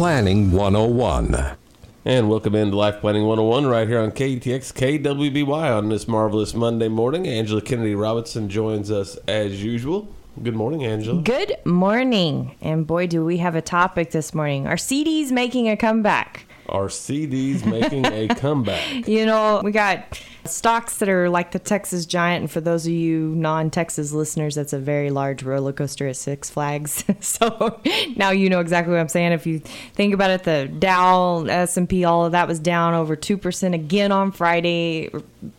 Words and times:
101. 0.00 1.56
And 2.06 2.30
welcome 2.30 2.54
into 2.54 2.74
Life 2.74 3.02
Planning 3.02 3.26
101 3.26 3.66
right 3.66 3.86
here 3.86 4.00
on 4.00 4.12
KTX 4.12 4.72
KWBY 4.72 5.76
on 5.76 5.90
this 5.90 6.08
marvelous 6.08 6.54
Monday 6.54 6.88
morning. 6.88 7.26
Angela 7.26 7.60
Kennedy 7.60 7.94
Robinson 7.94 8.48
joins 8.48 8.90
us 8.90 9.16
as 9.28 9.62
usual. 9.62 10.08
Good 10.42 10.56
morning, 10.56 10.86
Angela. 10.86 11.20
Good 11.20 11.54
morning. 11.66 12.56
And 12.62 12.86
boy, 12.86 13.08
do 13.08 13.22
we 13.26 13.36
have 13.36 13.54
a 13.54 13.60
topic 13.60 14.12
this 14.12 14.32
morning. 14.34 14.66
Are 14.66 14.76
CDs 14.76 15.30
making 15.30 15.68
a 15.68 15.76
comeback? 15.76 16.46
Are 16.66 16.86
CDs 16.86 17.66
making 17.66 18.06
a 18.06 18.28
comeback? 18.28 19.06
You 19.06 19.26
know, 19.26 19.60
we 19.62 19.70
got 19.70 20.18
stocks 20.44 20.98
that 20.98 21.08
are 21.08 21.28
like 21.30 21.52
the 21.52 21.58
Texas 21.58 22.06
Giant. 22.06 22.42
And 22.42 22.50
for 22.50 22.60
those 22.60 22.86
of 22.86 22.92
you 22.92 23.34
non-Texas 23.36 24.12
listeners, 24.12 24.54
that's 24.54 24.72
a 24.72 24.78
very 24.78 25.10
large 25.10 25.42
roller 25.42 25.72
coaster 25.72 26.06
at 26.08 26.16
Six 26.16 26.50
Flags. 26.50 27.04
so 27.20 27.80
now 28.16 28.30
you 28.30 28.48
know 28.48 28.60
exactly 28.60 28.92
what 28.92 29.00
I'm 29.00 29.08
saying. 29.08 29.32
If 29.32 29.46
you 29.46 29.58
think 29.60 30.14
about 30.14 30.30
it, 30.30 30.44
the 30.44 30.66
Dow, 30.78 31.44
S&P, 31.44 32.04
all 32.04 32.24
of 32.26 32.32
that 32.32 32.48
was 32.48 32.58
down 32.58 32.94
over 32.94 33.16
2% 33.16 33.74
again 33.74 34.12
on 34.12 34.32
Friday. 34.32 35.10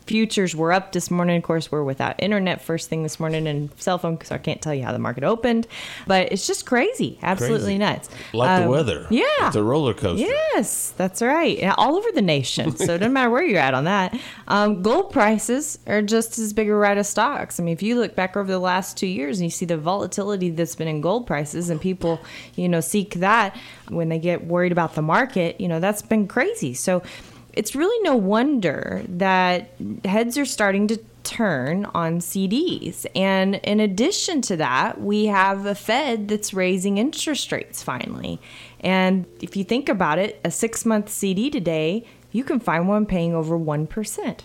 Futures 0.05 0.55
were 0.55 0.71
up 0.73 0.91
this 0.91 1.09
morning. 1.09 1.37
Of 1.37 1.43
course, 1.43 1.71
we're 1.71 1.83
without 1.83 2.21
internet 2.21 2.61
first 2.61 2.89
thing 2.89 3.03
this 3.03 3.19
morning 3.19 3.47
and 3.47 3.69
cell 3.81 3.97
phone, 3.97 4.19
so 4.23 4.35
I 4.35 4.37
can't 4.37 4.61
tell 4.61 4.73
you 4.73 4.83
how 4.83 4.91
the 4.91 4.99
market 4.99 5.23
opened. 5.23 5.67
But 6.05 6.31
it's 6.31 6.45
just 6.45 6.65
crazy. 6.65 7.17
Absolutely 7.23 7.77
Crazy. 7.77 7.77
nuts. 7.77 8.09
Like 8.33 8.59
the 8.59 8.65
Um, 8.65 8.71
weather. 8.71 9.07
Yeah. 9.09 9.23
It's 9.47 9.55
a 9.55 9.63
roller 9.63 9.93
coaster. 9.93 10.25
Yes, 10.25 10.93
that's 10.97 11.21
right. 11.21 11.63
All 11.77 11.95
over 11.95 12.11
the 12.13 12.21
nation. 12.21 12.75
So 12.75 12.83
it 12.95 12.97
doesn't 12.99 13.13
matter 13.13 13.29
where 13.29 13.43
you're 13.43 13.59
at 13.59 13.73
on 13.73 13.85
that. 13.85 14.17
Um, 14.47 14.70
Um, 14.71 14.81
gold 14.81 15.11
prices 15.11 15.79
are 15.85 16.01
just 16.01 16.39
as 16.39 16.53
big 16.53 16.69
a 16.69 16.73
ride 16.73 16.97
as 16.97 17.09
stocks. 17.09 17.59
I 17.59 17.63
mean, 17.63 17.73
if 17.73 17.83
you 17.83 17.99
look 17.99 18.15
back 18.15 18.37
over 18.37 18.49
the 18.49 18.59
last 18.59 18.97
two 18.97 19.07
years 19.07 19.39
and 19.39 19.45
you 19.45 19.49
see 19.49 19.65
the 19.65 19.77
volatility 19.77 20.49
that's 20.49 20.75
been 20.75 20.87
in 20.87 21.01
gold 21.01 21.27
prices 21.27 21.69
and 21.69 21.79
people, 21.79 22.19
you 22.55 22.69
know, 22.69 22.79
seek 22.79 23.15
that 23.15 23.57
when 23.89 24.09
they 24.09 24.19
get 24.19 24.45
worried 24.45 24.71
about 24.71 24.95
the 24.95 25.01
market, 25.01 25.59
you 25.59 25.67
know, 25.67 25.79
that's 25.79 26.01
been 26.01 26.27
crazy. 26.27 26.73
So 26.73 27.03
it's 27.53 27.75
really 27.75 28.01
no 28.03 28.15
wonder 28.15 29.03
that 29.09 29.71
heads 30.05 30.37
are 30.37 30.45
starting 30.45 30.87
to 30.87 30.97
turn 31.23 31.85
on 31.93 32.19
CDs. 32.19 33.05
And 33.13 33.55
in 33.55 33.81
addition 33.81 34.41
to 34.43 34.57
that, 34.57 35.01
we 35.01 35.25
have 35.25 35.65
a 35.65 35.75
Fed 35.75 36.29
that's 36.29 36.53
raising 36.53 36.97
interest 36.97 37.51
rates 37.51 37.83
finally. 37.83 38.39
And 38.79 39.25
if 39.41 39.57
you 39.57 39.65
think 39.65 39.89
about 39.89 40.17
it, 40.17 40.39
a 40.45 40.51
six 40.51 40.85
month 40.85 41.09
CD 41.09 41.49
today, 41.49 42.05
you 42.31 42.45
can 42.45 42.61
find 42.61 42.87
one 42.87 43.05
paying 43.05 43.35
over 43.35 43.59
1%. 43.59 44.39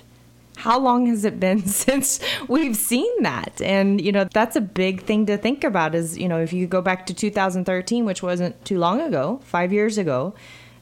How 0.57 0.79
long 0.79 1.07
has 1.07 1.25
it 1.25 1.39
been 1.39 1.65
since 1.67 2.19
we've 2.49 2.77
seen 2.77 3.23
that? 3.23 3.61
And, 3.63 4.01
you 4.01 4.13
know, 4.13 4.25
that's 4.25 4.57
a 4.57 4.61
big 4.61 5.03
thing 5.03 5.27
to 5.27 5.39
think 5.39 5.65
about 5.65 5.95
is, 5.95 6.19
you 6.19 6.29
know, 6.29 6.41
if 6.41 6.53
you 6.53 6.67
go 6.67 6.83
back 6.83 7.07
to 7.07 7.15
2013, 7.15 8.05
which 8.05 8.23
wasn't 8.23 8.63
too 8.65 8.79
long 8.79 9.01
ago, 9.01 9.41
five 9.45 9.73
years 9.73 9.99
ago, 9.99 10.35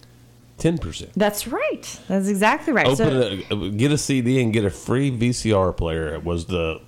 10%. 0.60 1.10
That's 1.16 1.48
right. 1.48 2.00
That's 2.08 2.28
exactly 2.28 2.74
right. 2.74 2.88
Open 2.88 3.44
so, 3.50 3.56
a, 3.56 3.70
get 3.70 3.92
a 3.92 3.98
CD 3.98 4.42
and 4.42 4.54
get 4.54 4.64
a 4.64 4.70
free 4.70 5.12
VCR 5.12 5.76
player 5.76 6.14
It 6.14 6.24
was 6.24 6.46
the 6.46 6.80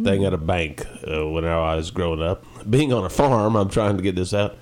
thing 0.00 0.24
at 0.24 0.32
a 0.32 0.38
bank 0.38 0.86
uh, 1.06 1.26
when 1.28 1.44
I 1.44 1.76
was 1.76 1.90
growing 1.90 2.22
up. 2.22 2.44
Being 2.68 2.92
on 2.92 3.04
a 3.04 3.10
farm, 3.10 3.56
I'm 3.56 3.68
trying 3.68 3.96
to 3.96 4.02
get 4.02 4.16
this 4.16 4.34
out. 4.34 4.56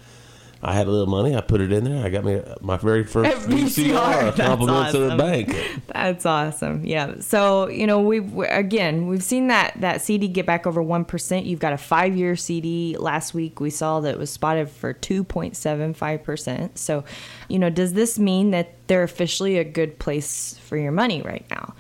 I 0.63 0.75
had 0.75 0.87
a 0.87 0.91
little 0.91 1.07
money. 1.07 1.35
I 1.35 1.41
put 1.41 1.63
it 1.63 1.73
in 1.73 1.85
there. 1.85 2.05
I 2.05 2.11
got 2.11 2.23
me 2.23 2.43
my 2.61 2.77
very 2.77 3.05
first 3.05 3.49
VCR. 3.49 4.37
Compliments 4.37 4.93
of 4.93 5.01
the 5.01 5.07
awesome. 5.07 5.19
bank. 5.19 5.83
That's 5.87 6.27
awesome. 6.27 6.85
Yeah. 6.85 7.21
So 7.21 7.69
you 7.69 7.87
know 7.87 8.01
we've 8.01 8.37
again 8.41 9.07
we've 9.07 9.23
seen 9.23 9.47
that 9.47 9.73
that 9.81 10.03
CD 10.03 10.29
get 10.29 10.45
back 10.45 10.67
over 10.67 10.83
one 10.83 11.07
percent. 11.07 11.47
You've 11.47 11.61
got 11.61 11.73
a 11.73 11.79
five 11.79 12.15
year 12.15 12.37
CD. 12.37 12.97
Last 12.99 13.33
week 13.33 13.59
we 13.59 13.71
saw 13.71 14.01
that 14.01 14.19
was 14.19 14.31
spotted 14.31 14.69
for 14.69 14.93
two 14.93 15.25
point 15.25 15.57
seven 15.57 15.95
five 15.95 16.23
percent. 16.23 16.79
So, 16.79 17.05
you 17.49 17.59
know, 17.59 17.71
does 17.71 17.95
this 17.95 18.19
mean 18.19 18.51
that 18.51 18.87
they're 18.87 19.03
officially 19.03 19.57
a 19.57 19.65
good 19.65 19.99
place 19.99 20.59
for 20.59 20.77
your 20.77 20.93
money 20.93 21.23
right 21.23 21.47
now? 21.51 21.75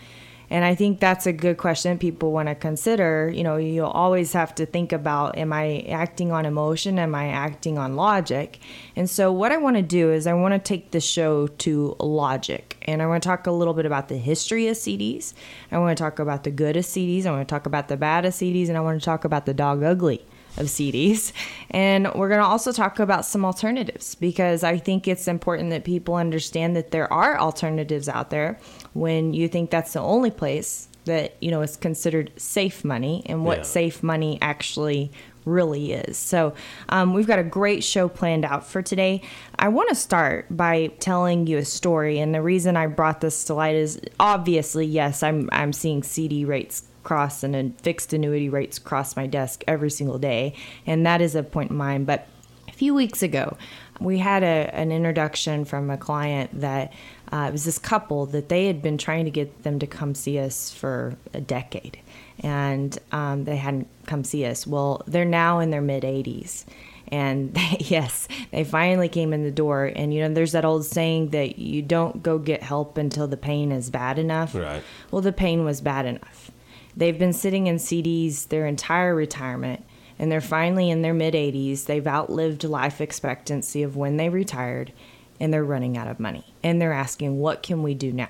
And 0.50 0.64
I 0.64 0.74
think 0.74 0.98
that's 0.98 1.26
a 1.26 1.32
good 1.32 1.58
question 1.58 1.96
people 1.96 2.32
want 2.32 2.48
to 2.48 2.56
consider. 2.56 3.30
You 3.32 3.44
know, 3.44 3.56
you 3.56 3.84
always 3.84 4.32
have 4.32 4.52
to 4.56 4.66
think 4.66 4.92
about 4.92 5.38
am 5.38 5.52
I 5.52 5.86
acting 5.88 6.32
on 6.32 6.44
emotion? 6.44 6.98
Am 6.98 7.14
I 7.14 7.28
acting 7.28 7.78
on 7.78 7.94
logic? 7.94 8.58
And 8.96 9.08
so, 9.08 9.32
what 9.32 9.52
I 9.52 9.58
want 9.58 9.76
to 9.76 9.82
do 9.82 10.10
is 10.10 10.26
I 10.26 10.34
want 10.34 10.52
to 10.54 10.58
take 10.58 10.90
the 10.90 11.00
show 11.00 11.46
to 11.46 11.96
logic. 12.00 12.76
And 12.82 13.00
I 13.00 13.06
want 13.06 13.22
to 13.22 13.28
talk 13.28 13.46
a 13.46 13.52
little 13.52 13.74
bit 13.74 13.86
about 13.86 14.08
the 14.08 14.16
history 14.16 14.66
of 14.66 14.76
CDs. 14.76 15.34
I 15.70 15.78
want 15.78 15.96
to 15.96 16.02
talk 16.02 16.18
about 16.18 16.42
the 16.42 16.50
good 16.50 16.76
of 16.76 16.84
CDs. 16.84 17.26
I 17.26 17.30
want 17.30 17.48
to 17.48 17.52
talk 17.52 17.66
about 17.66 17.86
the 17.86 17.96
bad 17.96 18.24
of 18.24 18.32
CDs. 18.32 18.68
And 18.68 18.76
I 18.76 18.80
want 18.80 19.00
to 19.00 19.04
talk 19.04 19.24
about 19.24 19.46
the 19.46 19.54
dog 19.54 19.84
ugly 19.84 20.24
of 20.56 20.66
CDs. 20.66 21.32
And 21.70 22.12
we're 22.14 22.28
going 22.28 22.40
to 22.40 22.46
also 22.46 22.72
talk 22.72 22.98
about 22.98 23.24
some 23.24 23.44
alternatives 23.44 24.14
because 24.14 24.64
I 24.64 24.78
think 24.78 25.06
it's 25.08 25.28
important 25.28 25.70
that 25.70 25.84
people 25.84 26.14
understand 26.16 26.74
that 26.76 26.90
there 26.90 27.10
are 27.12 27.38
alternatives 27.38 28.08
out 28.08 28.30
there 28.30 28.58
when 28.92 29.32
you 29.32 29.48
think 29.48 29.70
that's 29.70 29.92
the 29.92 30.00
only 30.00 30.30
place 30.30 30.88
that, 31.04 31.36
you 31.40 31.50
know, 31.50 31.62
is 31.62 31.76
considered 31.76 32.32
safe 32.36 32.84
money 32.84 33.22
and 33.26 33.44
what 33.44 33.58
Yeah. 33.58 33.62
safe 33.64 34.02
money 34.02 34.38
actually 34.42 35.10
really 35.46 35.92
is. 35.92 36.18
So, 36.18 36.52
um, 36.90 37.14
we've 37.14 37.26
got 37.26 37.38
a 37.38 37.42
great 37.42 37.82
show 37.82 38.08
planned 38.08 38.44
out 38.44 38.66
for 38.66 38.82
today. 38.82 39.22
I 39.58 39.68
want 39.68 39.88
to 39.88 39.94
start 39.94 40.46
by 40.50 40.88
telling 40.98 41.46
you 41.46 41.56
a 41.56 41.64
story, 41.64 42.18
and 42.18 42.34
the 42.34 42.42
reason 42.42 42.76
I 42.76 42.86
brought 42.88 43.22
this 43.22 43.44
to 43.44 43.54
light 43.54 43.74
is 43.74 43.98
obviously, 44.20 44.84
yes, 44.84 45.22
I'm 45.22 45.48
I'm 45.50 45.72
seeing 45.72 46.02
CD 46.02 46.44
rates 46.44 46.82
cross 47.10 47.42
and 47.42 47.54
then 47.54 47.72
fixed 47.72 48.12
annuity 48.12 48.48
rates 48.48 48.78
cross 48.78 49.16
my 49.16 49.26
desk 49.26 49.64
every 49.66 49.90
single 49.90 50.16
day, 50.16 50.54
and 50.86 51.04
that 51.04 51.20
is 51.20 51.34
a 51.34 51.42
point 51.42 51.72
in 51.72 51.76
mind. 51.76 52.06
But 52.06 52.28
a 52.68 52.72
few 52.72 52.94
weeks 52.94 53.20
ago, 53.20 53.56
we 53.98 54.18
had 54.18 54.44
a, 54.44 54.70
an 54.72 54.92
introduction 54.92 55.64
from 55.64 55.90
a 55.90 55.96
client 55.96 56.60
that 56.60 56.92
uh, 57.32 57.46
it 57.48 57.52
was 57.52 57.64
this 57.64 57.80
couple 57.80 58.26
that 58.26 58.48
they 58.48 58.68
had 58.68 58.80
been 58.80 58.96
trying 58.96 59.24
to 59.24 59.30
get 59.32 59.64
them 59.64 59.80
to 59.80 59.88
come 59.88 60.14
see 60.14 60.38
us 60.38 60.72
for 60.72 61.16
a 61.34 61.40
decade, 61.40 61.98
and 62.44 62.96
um, 63.10 63.42
they 63.42 63.56
hadn't 63.56 63.88
come 64.06 64.22
see 64.22 64.44
us. 64.44 64.64
Well, 64.64 65.02
they're 65.08 65.24
now 65.24 65.58
in 65.58 65.70
their 65.70 65.82
mid 65.82 66.04
80s. 66.04 66.64
And 67.08 67.58
yes, 67.80 68.28
they 68.52 68.62
finally 68.62 69.08
came 69.08 69.32
in 69.32 69.42
the 69.42 69.50
door. 69.50 69.90
And 69.96 70.14
you 70.14 70.20
know, 70.20 70.32
there's 70.32 70.52
that 70.52 70.64
old 70.64 70.84
saying 70.84 71.30
that 71.30 71.58
you 71.58 71.82
don't 71.82 72.22
go 72.22 72.38
get 72.38 72.62
help 72.62 72.96
until 72.96 73.26
the 73.26 73.36
pain 73.36 73.72
is 73.72 73.90
bad 73.90 74.16
enough. 74.16 74.54
Right. 74.54 74.84
Well, 75.10 75.22
the 75.22 75.32
pain 75.32 75.64
was 75.64 75.80
bad 75.80 76.06
enough. 76.06 76.52
They've 76.96 77.18
been 77.18 77.32
sitting 77.32 77.66
in 77.66 77.76
CDs 77.76 78.48
their 78.48 78.66
entire 78.66 79.14
retirement, 79.14 79.84
and 80.18 80.30
they're 80.30 80.40
finally 80.40 80.90
in 80.90 81.02
their 81.02 81.14
mid 81.14 81.34
80s. 81.34 81.86
They've 81.86 82.06
outlived 82.06 82.64
life 82.64 83.00
expectancy 83.00 83.82
of 83.82 83.96
when 83.96 84.16
they 84.16 84.28
retired, 84.28 84.92
and 85.38 85.52
they're 85.52 85.64
running 85.64 85.96
out 85.96 86.08
of 86.08 86.20
money. 86.20 86.52
And 86.62 86.80
they're 86.80 86.92
asking, 86.92 87.38
what 87.38 87.62
can 87.62 87.82
we 87.82 87.94
do 87.94 88.12
now? 88.12 88.28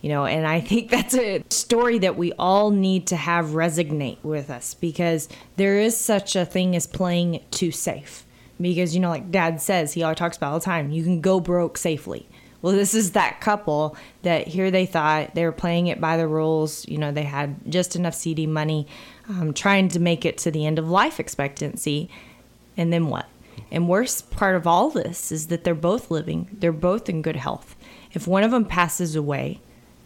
You 0.00 0.10
know, 0.10 0.26
and 0.26 0.46
I 0.46 0.60
think 0.60 0.90
that's 0.90 1.14
a 1.14 1.44
story 1.50 1.98
that 2.00 2.16
we 2.16 2.32
all 2.32 2.70
need 2.70 3.06
to 3.08 3.16
have 3.16 3.46
resonate 3.46 4.22
with 4.22 4.50
us 4.50 4.74
because 4.74 5.28
there 5.56 5.78
is 5.78 5.96
such 5.96 6.36
a 6.36 6.44
thing 6.44 6.76
as 6.76 6.86
playing 6.86 7.44
too 7.50 7.70
safe. 7.70 8.24
Because, 8.60 8.92
you 8.92 9.00
know, 9.00 9.10
like 9.10 9.30
dad 9.30 9.60
says, 9.60 9.92
he 9.92 10.02
always 10.02 10.18
talks 10.18 10.36
about 10.36 10.52
all 10.52 10.58
the 10.58 10.64
time, 10.64 10.90
you 10.90 11.04
can 11.04 11.20
go 11.20 11.38
broke 11.38 11.78
safely. 11.78 12.28
Well, 12.60 12.72
this 12.72 12.94
is 12.94 13.12
that 13.12 13.40
couple 13.40 13.96
that 14.22 14.48
here 14.48 14.70
they 14.70 14.86
thought 14.86 15.34
they 15.34 15.44
were 15.44 15.52
playing 15.52 15.86
it 15.86 16.00
by 16.00 16.16
the 16.16 16.26
rules. 16.26 16.86
You 16.88 16.98
know, 16.98 17.12
they 17.12 17.22
had 17.22 17.56
just 17.70 17.94
enough 17.94 18.14
CD 18.14 18.46
money, 18.46 18.88
um, 19.28 19.54
trying 19.54 19.88
to 19.90 20.00
make 20.00 20.24
it 20.24 20.38
to 20.38 20.50
the 20.50 20.66
end 20.66 20.78
of 20.78 20.90
life 20.90 21.20
expectancy. 21.20 22.10
And 22.76 22.92
then 22.92 23.08
what? 23.08 23.26
And 23.70 23.88
worst 23.88 24.30
part 24.30 24.56
of 24.56 24.66
all 24.66 24.90
this 24.90 25.30
is 25.30 25.48
that 25.48 25.64
they're 25.64 25.74
both 25.74 26.10
living, 26.10 26.48
they're 26.52 26.72
both 26.72 27.08
in 27.08 27.22
good 27.22 27.36
health. 27.36 27.76
If 28.12 28.26
one 28.26 28.42
of 28.42 28.50
them 28.50 28.64
passes 28.64 29.14
away, 29.14 29.60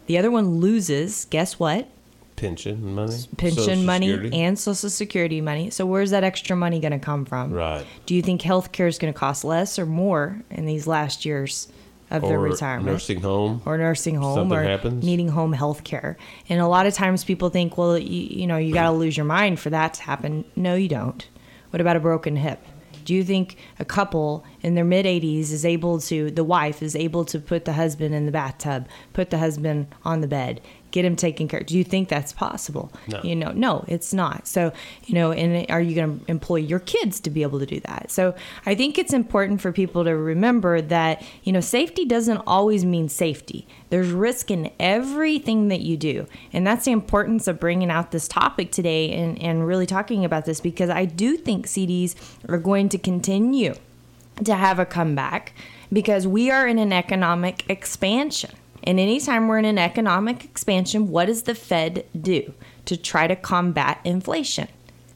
the 0.06 0.18
other 0.18 0.30
one 0.30 0.60
loses, 0.60 1.26
guess 1.26 1.58
what? 1.58 1.88
Pension 2.36 2.94
money. 2.94 3.16
Pension 3.36 3.62
Social 3.62 3.82
money 3.84 4.10
Security. 4.10 4.40
and 4.40 4.58
Social 4.58 4.90
Security 4.90 5.40
money. 5.40 5.70
So 5.70 5.86
where's 5.86 6.10
that 6.10 6.24
extra 6.24 6.56
money 6.56 6.80
going 6.80 6.92
to 6.92 6.98
come 6.98 7.24
from? 7.24 7.52
Right. 7.52 7.86
Do 8.04 8.14
you 8.14 8.22
think 8.22 8.40
healthcare 8.40 8.88
is 8.88 8.98
going 8.98 9.12
to 9.12 9.18
cost 9.18 9.44
less 9.44 9.78
or 9.78 9.86
more 9.86 10.42
in 10.50 10.66
these 10.66 10.86
last 10.86 11.24
years 11.24 11.68
of 12.12 12.22
their 12.22 12.38
retirement 12.38 12.86
nursing 12.86 13.20
home. 13.20 13.62
or 13.64 13.78
nursing 13.78 14.14
home 14.16 14.34
Something 14.36 14.58
or 14.58 14.62
happens. 14.62 15.04
needing 15.04 15.28
home 15.28 15.52
health 15.52 15.84
care. 15.84 16.16
And 16.48 16.60
a 16.60 16.66
lot 16.68 16.86
of 16.86 16.94
times 16.94 17.24
people 17.24 17.48
think, 17.50 17.76
well, 17.78 17.98
you, 17.98 18.28
you 18.40 18.46
know, 18.46 18.56
you 18.56 18.72
got 18.74 18.84
to 18.84 18.92
lose 18.92 19.16
your 19.16 19.26
mind 19.26 19.58
for 19.60 19.70
that 19.70 19.94
to 19.94 20.02
happen. 20.02 20.44
No, 20.56 20.74
you 20.74 20.88
don't. 20.88 21.26
What 21.70 21.80
about 21.80 21.96
a 21.96 22.00
broken 22.00 22.36
hip? 22.36 22.60
Do 23.04 23.14
you 23.14 23.24
think 23.24 23.56
a 23.80 23.84
couple 23.84 24.44
in 24.60 24.74
their 24.76 24.84
mid 24.84 25.06
80s 25.06 25.50
is 25.50 25.64
able 25.66 25.98
to, 26.02 26.30
the 26.30 26.44
wife 26.44 26.82
is 26.82 26.94
able 26.94 27.24
to 27.24 27.40
put 27.40 27.64
the 27.64 27.72
husband 27.72 28.14
in 28.14 28.26
the 28.26 28.32
bathtub, 28.32 28.86
put 29.12 29.30
the 29.30 29.38
husband 29.38 29.88
on 30.04 30.20
the 30.20 30.28
bed, 30.28 30.60
get 30.92 31.04
him 31.04 31.16
taken 31.16 31.48
care 31.48 31.60
of? 31.60 31.66
Do 31.66 31.76
you 31.76 31.82
think 31.82 32.08
that's 32.08 32.32
possible? 32.32 32.92
No. 33.08 33.20
You 33.22 33.34
know, 33.34 33.50
no, 33.52 33.84
it's 33.88 34.14
not. 34.14 34.46
So, 34.46 34.72
you 35.06 35.14
know, 35.14 35.32
and 35.32 35.68
are 35.70 35.80
you 35.80 35.94
going 35.94 36.20
to 36.20 36.30
employ 36.30 36.56
your 36.56 36.78
kids 36.78 37.18
to 37.20 37.30
be 37.30 37.42
able 37.42 37.58
to 37.58 37.66
do 37.66 37.80
that? 37.80 38.10
So 38.10 38.34
I 38.64 38.74
think 38.74 38.98
it's 38.98 39.12
important 39.12 39.60
for 39.60 39.72
people 39.72 40.04
to 40.04 40.16
remember 40.16 40.80
that, 40.80 41.22
you 41.42 41.52
know, 41.52 41.60
safety 41.60 42.04
doesn't 42.04 42.42
always 42.46 42.84
mean 42.84 43.08
safety. 43.08 43.66
There's 43.90 44.10
risk 44.10 44.50
in 44.50 44.70
everything 44.78 45.68
that 45.68 45.80
you 45.80 45.96
do. 45.96 46.26
And 46.52 46.66
that's 46.66 46.84
the 46.84 46.92
importance 46.92 47.48
of 47.48 47.58
bringing 47.58 47.90
out 47.90 48.12
this 48.12 48.28
topic 48.28 48.70
today 48.70 49.12
and, 49.12 49.40
and 49.40 49.66
really 49.66 49.86
talking 49.86 50.24
about 50.24 50.44
this 50.44 50.60
because 50.60 50.90
I 50.90 51.06
do 51.06 51.36
think 51.36 51.66
CDs 51.66 52.14
are 52.48 52.58
going 52.58 52.88
to 52.90 52.98
continue 52.98 53.74
to 54.44 54.54
have 54.54 54.78
a 54.78 54.86
comeback 54.86 55.52
because 55.92 56.26
we 56.26 56.50
are 56.50 56.66
in 56.66 56.78
an 56.78 56.92
economic 56.92 57.64
expansion. 57.68 58.50
And 58.84 58.98
anytime 58.98 59.48
we're 59.48 59.58
in 59.58 59.64
an 59.64 59.78
economic 59.78 60.44
expansion, 60.44 61.08
what 61.08 61.26
does 61.26 61.44
the 61.44 61.54
Fed 61.54 62.04
do 62.20 62.52
to 62.86 62.96
try 62.96 63.26
to 63.26 63.36
combat 63.36 64.00
inflation? 64.04 64.68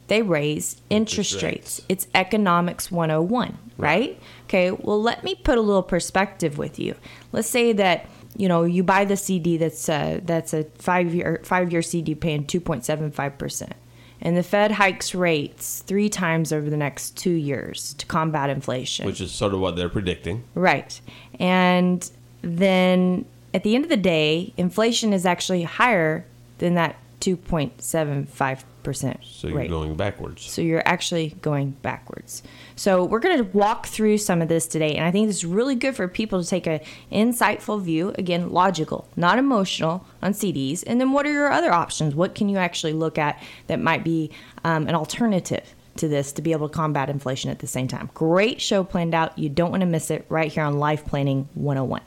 They 0.07 0.21
raise 0.21 0.81
interest, 0.89 1.33
Interest 1.33 1.33
rates. 1.33 1.43
rates. 1.43 1.81
It's 1.89 2.07
economics 2.15 2.89
101, 2.89 3.57
right? 3.77 4.19
Okay, 4.45 4.71
well, 4.71 5.01
let 5.01 5.23
me 5.23 5.35
put 5.35 5.57
a 5.57 5.61
little 5.61 5.83
perspective 5.83 6.57
with 6.57 6.79
you. 6.79 6.95
Let's 7.33 7.49
say 7.49 7.73
that 7.73 8.05
you 8.35 8.47
know 8.47 8.63
you 8.63 8.83
buy 8.83 9.03
the 9.03 9.17
CD 9.17 9.55
uh, 9.55 9.59
that's 9.59 9.89
a, 9.89 10.21
that's 10.23 10.53
a 10.53 10.63
five 10.77 11.13
year 11.13 11.41
five 11.43 11.71
year 11.71 11.81
CD 11.81 12.15
paying 12.15 12.45
2.75 12.45 13.37
percent, 13.37 13.73
and 14.21 14.37
the 14.37 14.43
Fed 14.43 14.71
hikes 14.71 15.13
rates 15.13 15.83
three 15.85 16.07
times 16.07 16.53
over 16.53 16.69
the 16.69 16.77
next 16.77 17.17
two 17.17 17.31
years 17.31 17.93
to 17.95 18.05
combat 18.05 18.49
inflation. 18.49 19.05
Which 19.05 19.19
is 19.19 19.33
sort 19.33 19.53
of 19.53 19.59
what 19.59 19.75
they're 19.75 19.89
predicting. 19.89 20.45
Right. 20.55 21.01
And 21.37 22.09
then 22.41 23.25
at 23.57 23.63
the 23.63 23.73
end 23.73 23.83
of 23.83 23.89
the 23.89 23.97
day, 23.97 24.53
inflation 24.55 25.13
is 25.13 25.25
actually 25.25 25.63
higher 25.63 26.27
than 26.59 26.75
that 26.75 26.95
2.75% 27.21 29.17
So 29.23 29.47
you're 29.47 29.57
rate. 29.57 29.67
going 29.71 29.95
backwards. 29.95 30.43
So 30.43 30.61
you're 30.61 30.87
actually 30.87 31.29
going 31.41 31.71
backwards. 31.81 32.43
So 32.75 33.03
we're 33.03 33.17
going 33.17 33.39
to 33.39 33.43
walk 33.57 33.87
through 33.87 34.19
some 34.19 34.43
of 34.43 34.47
this 34.47 34.67
today, 34.67 34.93
and 34.93 35.03
I 35.03 35.09
think 35.09 35.25
this 35.25 35.37
is 35.37 35.45
really 35.45 35.73
good 35.73 35.95
for 35.95 36.07
people 36.07 36.43
to 36.43 36.47
take 36.47 36.67
a 36.67 36.81
insightful 37.11 37.81
view. 37.81 38.13
Again, 38.19 38.51
logical, 38.51 39.09
not 39.15 39.39
emotional, 39.39 40.05
on 40.21 40.33
CDs. 40.33 40.83
And 40.85 41.01
then 41.01 41.11
what 41.11 41.25
are 41.25 41.31
your 41.31 41.51
other 41.51 41.73
options? 41.73 42.13
What 42.13 42.35
can 42.35 42.49
you 42.49 42.57
actually 42.57 42.93
look 42.93 43.17
at 43.17 43.41
that 43.65 43.79
might 43.79 44.03
be 44.03 44.29
um, 44.63 44.87
an 44.87 44.93
alternative 44.93 45.73
to 45.95 46.07
this 46.07 46.31
to 46.33 46.43
be 46.43 46.51
able 46.51 46.69
to 46.69 46.75
combat 46.75 47.09
inflation 47.09 47.49
at 47.49 47.57
the 47.57 47.65
same 47.65 47.87
time? 47.87 48.11
Great 48.13 48.61
show 48.61 48.83
planned 48.83 49.15
out. 49.15 49.35
You 49.35 49.49
don't 49.49 49.71
want 49.71 49.81
to 49.81 49.87
miss 49.87 50.11
it 50.11 50.27
right 50.29 50.51
here 50.51 50.63
on 50.63 50.77
Life 50.77 51.05
Planning 51.07 51.49
101. 51.55 52.01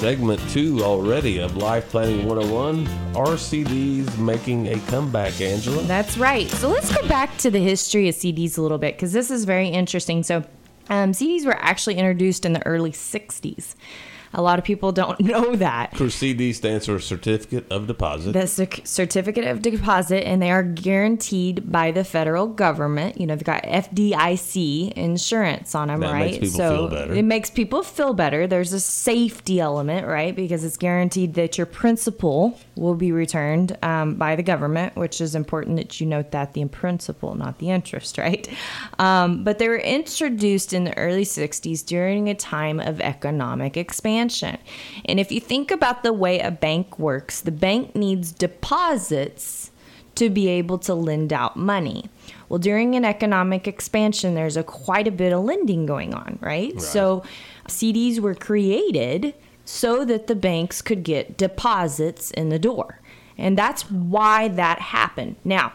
Segment 0.00 0.40
two 0.48 0.82
already 0.82 1.40
of 1.40 1.58
Life 1.58 1.90
Planning 1.90 2.26
101. 2.26 2.86
RCDs 3.12 4.16
making 4.16 4.68
a 4.68 4.78
comeback, 4.86 5.38
Angela. 5.42 5.82
That's 5.82 6.16
right. 6.16 6.48
So 6.52 6.70
let's 6.70 6.90
go 6.90 7.06
back 7.06 7.36
to 7.36 7.50
the 7.50 7.58
history 7.58 8.08
of 8.08 8.14
CDs 8.14 8.56
a 8.56 8.62
little 8.62 8.78
bit 8.78 8.94
because 8.94 9.12
this 9.12 9.30
is 9.30 9.44
very 9.44 9.68
interesting. 9.68 10.22
So, 10.22 10.38
um, 10.88 11.12
CDs 11.12 11.44
were 11.44 11.54
actually 11.54 11.96
introduced 11.96 12.46
in 12.46 12.54
the 12.54 12.66
early 12.66 12.92
60s. 12.92 13.74
A 14.32 14.40
lot 14.40 14.58
of 14.60 14.64
people 14.64 14.92
don't 14.92 15.18
know 15.32 15.56
that. 15.56 15.96
For 15.96 16.08
CD 16.08 16.52
stands 16.52 16.86
for 16.86 17.00
Certificate 17.00 17.66
of 17.70 17.86
Deposit. 17.88 18.32
The 18.32 18.46
cer- 18.46 18.68
certificate 18.84 19.44
of 19.44 19.60
deposit, 19.60 20.24
and 20.26 20.40
they 20.40 20.50
are 20.52 20.62
guaranteed 20.62 21.70
by 21.72 21.90
the 21.90 22.04
federal 22.04 22.46
government. 22.46 23.20
You 23.20 23.26
know, 23.26 23.34
they've 23.34 23.42
got 23.44 23.64
FDIC 23.64 24.92
insurance 24.92 25.74
on 25.74 25.88
them, 25.88 26.00
That 26.00 26.12
right? 26.12 26.40
makes 26.40 26.54
so 26.54 26.76
feel 26.76 26.88
better. 26.88 27.12
it 27.14 27.24
makes 27.24 27.50
people 27.50 27.82
feel 27.82 28.14
better. 28.14 28.46
There's 28.46 28.72
a 28.72 28.80
safety 28.80 29.60
element, 29.60 30.06
right? 30.06 30.34
Because 30.34 30.64
it's 30.64 30.76
guaranteed 30.76 31.34
that 31.34 31.56
your 31.58 31.66
principal 31.66 32.58
will 32.80 32.94
be 32.94 33.12
returned 33.12 33.76
um, 33.82 34.14
by 34.14 34.34
the 34.34 34.42
government, 34.42 34.96
which 34.96 35.20
is 35.20 35.34
important 35.34 35.76
that 35.76 36.00
you 36.00 36.06
note 36.06 36.30
that 36.30 36.54
the 36.54 36.64
principal, 36.64 37.34
not 37.34 37.58
the 37.58 37.70
interest, 37.70 38.16
right? 38.26 38.48
Um, 38.98 39.44
but 39.44 39.58
they 39.58 39.68
were 39.68 39.78
introduced 39.78 40.72
in 40.72 40.84
the 40.84 40.96
early 40.96 41.24
60s 41.24 41.84
during 41.84 42.28
a 42.28 42.34
time 42.34 42.80
of 42.80 43.00
economic 43.00 43.76
expansion. 43.76 44.56
And 45.04 45.20
if 45.20 45.30
you 45.30 45.40
think 45.40 45.70
about 45.70 46.02
the 46.02 46.12
way 46.12 46.40
a 46.40 46.50
bank 46.50 46.98
works, 46.98 47.42
the 47.42 47.52
bank 47.52 47.94
needs 47.94 48.32
deposits 48.32 49.70
to 50.14 50.30
be 50.30 50.48
able 50.48 50.78
to 50.78 50.94
lend 50.94 51.32
out 51.32 51.56
money. 51.56 52.06
Well, 52.48 52.58
during 52.58 52.94
an 52.94 53.04
economic 53.04 53.68
expansion, 53.68 54.34
there's 54.34 54.56
a 54.56 54.62
quite 54.62 55.06
a 55.06 55.10
bit 55.10 55.32
of 55.32 55.44
lending 55.44 55.86
going 55.86 56.14
on, 56.14 56.38
right? 56.40 56.80
So 56.80 57.22
CDs 57.68 58.18
were 58.18 58.34
created 58.34 59.34
so 59.70 60.04
that 60.04 60.26
the 60.26 60.34
banks 60.34 60.82
could 60.82 61.04
get 61.04 61.36
deposits 61.36 62.32
in 62.32 62.48
the 62.48 62.58
door. 62.58 62.98
And 63.38 63.56
that's 63.56 63.88
why 63.88 64.48
that 64.48 64.80
happened. 64.80 65.36
Now, 65.44 65.72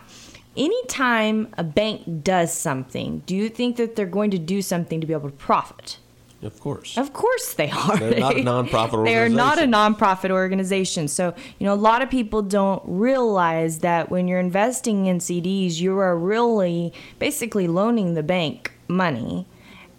anytime 0.58 1.48
a 1.58 1.64
bank 1.64 2.24
does 2.24 2.54
something, 2.54 3.24
do 3.26 3.36
you 3.36 3.48
think 3.48 3.78
that 3.78 3.96
they're 3.96 4.06
going 4.06 4.32
to 4.32 4.38
do 4.38 4.62
something 4.62 5.00
to 5.00 5.08
be 5.08 5.14
able 5.14 5.30
to 5.30 5.36
profit? 5.36 5.98
Of 6.44 6.60
course. 6.60 6.98
Of 6.98 7.14
course 7.14 7.54
they 7.54 7.72
are. 7.72 7.98
They're 7.98 8.20
not 8.20 8.36
a 8.36 8.40
nonprofit 8.44 9.06
They 9.06 9.16
are 9.16 9.30
not 9.30 9.58
a 9.60 9.66
nonprofit 9.66 10.30
organization. 10.30 11.08
So, 11.08 11.34
you 11.58 11.66
know, 11.66 11.74
a 11.74 11.76
lot 11.76 12.02
of 12.02 12.10
people 12.10 12.42
don't 12.42 12.84
realize 12.86 13.80
that 13.80 14.12
when 14.12 14.28
you're 14.28 14.40
investing 14.40 15.06
in 15.06 15.20
CDs, 15.20 15.80
you 15.80 15.98
are 15.98 16.18
really 16.18 16.94
basically 17.18 17.68
loaning 17.68 18.14
the 18.14 18.24
bank 18.24 18.74
money 18.90 19.48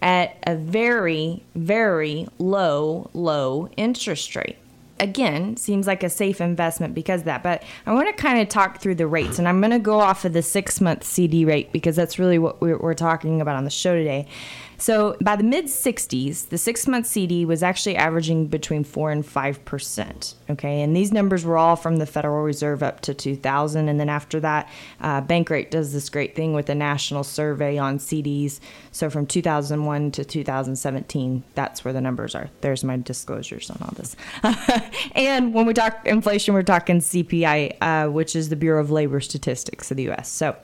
at 0.07 0.37
a 0.47 0.55
very, 0.55 1.43
very 1.57 2.29
low, 2.39 3.11
low 3.13 3.69
interest 3.77 4.37
rate. 4.37 4.57
Again, 5.01 5.57
seems 5.57 5.89
like 5.89 6.05
a 6.05 6.09
safe 6.09 6.41
investment 6.41 6.95
because 6.95 7.25
that. 7.25 7.43
But 7.43 7.65
I 7.87 7.93
want 7.93 8.07
to 8.07 8.23
kind 8.23 8.41
of 8.41 8.49
talk 8.49 8.81
through 8.81 8.95
the 8.95 9.09
rates, 9.09 9.41
and 9.41 9.49
I'm 9.49 9.61
going 9.61 9.73
to 9.73 9.81
go 9.81 9.99
off 9.99 10.25
of 10.25 10.33
the 10.33 10.43
six 10.43 10.81
month 10.81 11.03
CD 11.03 11.45
rate 11.45 11.73
because 11.73 11.97
that's 11.97 12.21
really 12.21 12.39
what 12.39 12.61
we're, 12.61 12.79
we're 12.79 12.95
talking 12.95 13.41
about 13.41 13.57
on 13.57 13.65
the 13.65 13.71
show 13.71 13.97
today. 13.97 14.29
So 14.79 15.17
by 15.21 15.37
the 15.37 15.45
mid 15.45 15.67
60s, 15.67 16.49
the 16.49 16.59
six 16.59 16.87
month 16.87 17.07
CD 17.07 17.45
was 17.45 17.63
actually 17.63 17.97
averaging 17.97 18.47
between 18.47 18.85
4 18.85 19.11
and 19.11 19.25
5%. 19.25 20.35
Okay, 20.51 20.83
and 20.83 20.95
these 20.95 21.13
numbers 21.13 21.45
were 21.45 21.57
all 21.57 21.77
from 21.77 21.97
the 21.97 22.07
Federal 22.07 22.43
Reserve 22.43 22.83
up 22.83 23.01
to 23.03 23.15
2000. 23.15 23.89
And 23.89 23.99
then 23.99 24.09
after 24.09 24.41
that, 24.41 24.69
uh, 25.01 25.23
Bankrate 25.23 25.71
does 25.71 25.93
this 25.93 26.09
great 26.09 26.35
thing 26.37 26.53
with 26.53 26.69
a 26.69 26.75
national 26.75 27.25
survey 27.25 27.79
on 27.79 27.99
CDs. 27.99 28.61
So 28.93 29.11
from 29.11 29.27
2001 29.27 30.11
to 30.13 30.25
2017, 30.25 31.45
that's 31.55 31.85
where 31.85 31.95
the 31.95 32.01
numbers 32.01 32.35
are. 32.35 32.51
There's 32.61 32.85
my 32.85 32.97
disclosures 32.97 33.71
on 33.71 33.79
all 33.83 33.93
this. 33.97 34.17
and 35.15 35.55
when 35.55 35.67
we 35.67 35.75
talk 35.75 36.07
inflation, 36.07 36.55
we're 36.55 36.63
talking 36.63 36.99
CPI, 36.99 37.77
uh, 37.81 38.11
which 38.11 38.37
is 38.37 38.49
the 38.49 38.57
Bureau 38.57 38.81
of 38.81 38.91
Labor 38.91 39.21
Statistics 39.21 39.91
of 39.91 39.97
the 39.97 40.11
US. 40.11 40.29
So 40.29 40.57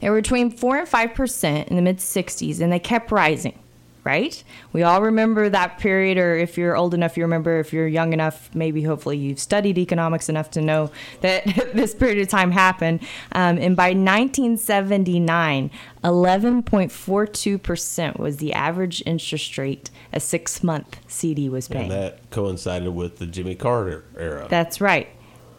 they 0.00 0.10
were 0.10 0.20
between 0.20 0.50
4 0.50 0.78
and 0.78 0.88
5% 0.88 1.68
in 1.68 1.76
the 1.76 1.82
mid 1.82 1.98
60s, 1.98 2.60
and 2.60 2.72
they 2.72 2.78
kept 2.78 3.10
rising, 3.10 3.58
right? 4.02 4.44
We 4.72 4.82
all 4.82 5.00
remember 5.00 5.48
that 5.48 5.78
period, 5.78 6.18
or 6.18 6.36
if 6.36 6.58
you're 6.58 6.76
old 6.76 6.92
enough, 6.92 7.16
you 7.16 7.24
remember. 7.24 7.58
If 7.58 7.72
you're 7.72 7.88
young 7.88 8.12
enough, 8.12 8.50
maybe 8.54 8.82
hopefully 8.82 9.16
you've 9.16 9.38
studied 9.38 9.78
economics 9.78 10.28
enough 10.28 10.50
to 10.52 10.60
know 10.60 10.90
that 11.22 11.44
this 11.74 11.94
period 11.94 12.18
of 12.18 12.28
time 12.28 12.50
happened. 12.50 13.00
Um, 13.32 13.56
and 13.56 13.74
by 13.74 13.94
1979, 13.94 15.70
11.42% 16.02 18.18
was 18.18 18.36
the 18.36 18.52
average 18.52 19.02
interest 19.06 19.56
rate 19.56 19.90
a 20.12 20.20
six 20.20 20.62
month 20.62 21.00
CD 21.08 21.48
was 21.48 21.68
paying. 21.68 21.90
and 21.90 21.92
that 21.92 22.30
coincided 22.30 22.90
with 22.90 23.16
the 23.18 23.26
Jimmy 23.26 23.54
Carter 23.54 24.04
era. 24.18 24.46
That's 24.50 24.82
right. 24.82 25.08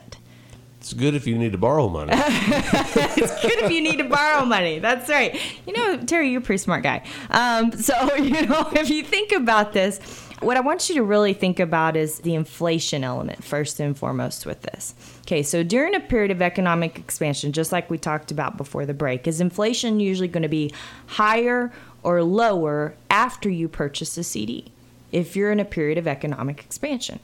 It's 0.82 0.94
good 0.94 1.14
if 1.14 1.28
you 1.28 1.38
need 1.38 1.52
to 1.52 1.60
borrow 1.60 1.88
money. 1.90 2.12
it's 2.16 3.42
good 3.42 3.60
if 3.60 3.72
you 3.72 3.82
need 3.82 3.98
to 3.98 4.04
borrow 4.04 4.46
money. 4.46 4.80
That's 4.80 5.08
right. 5.10 5.40
You 5.68 5.74
know, 5.74 5.98
Terry, 5.98 6.32
you're 6.32 6.42
a 6.42 6.44
pretty 6.44 6.58
smart 6.58 6.82
guy. 6.82 7.04
Um, 7.30 7.72
so, 7.74 8.16
you 8.20 8.48
know, 8.48 8.68
if 8.74 8.90
you 8.90 9.04
think 9.04 9.32
about 9.32 9.74
this, 9.74 10.00
what 10.42 10.58
I 10.58 10.60
want 10.60 10.90
you 10.90 10.96
to 10.96 11.04
really 11.04 11.34
think 11.34 11.60
about 11.60 11.96
is 11.96 12.20
the 12.20 12.36
inflation 12.36 13.04
element 13.04 13.44
first 13.44 13.80
and 13.80 13.98
foremost 13.98 14.46
with 14.46 14.62
this. 14.64 14.94
Okay, 15.22 15.44
so 15.44 15.64
during 15.64 15.96
a 15.96 16.00
period 16.00 16.32
of 16.32 16.42
economic 16.42 16.98
expansion, 16.98 17.52
just 17.52 17.72
like 17.72 17.90
we 17.90 17.98
talked 17.98 18.32
about 18.32 18.58
before 18.58 18.86
the 18.86 18.94
break, 18.94 19.28
is 19.28 19.40
inflation 19.40 20.00
usually 20.00 20.28
going 20.28 20.44
to 20.44 20.50
be 20.50 20.74
higher 21.06 21.72
or 22.04 22.24
lower 22.24 22.96
after 23.10 23.50
you 23.50 23.68
purchase 23.68 24.18
a 24.18 24.24
CD 24.24 24.72
if 25.12 25.36
you're 25.36 25.52
in 25.52 25.60
a 25.60 25.66
period 25.66 25.98
of 25.98 26.08
economic 26.08 26.60
expansion? 26.60 27.20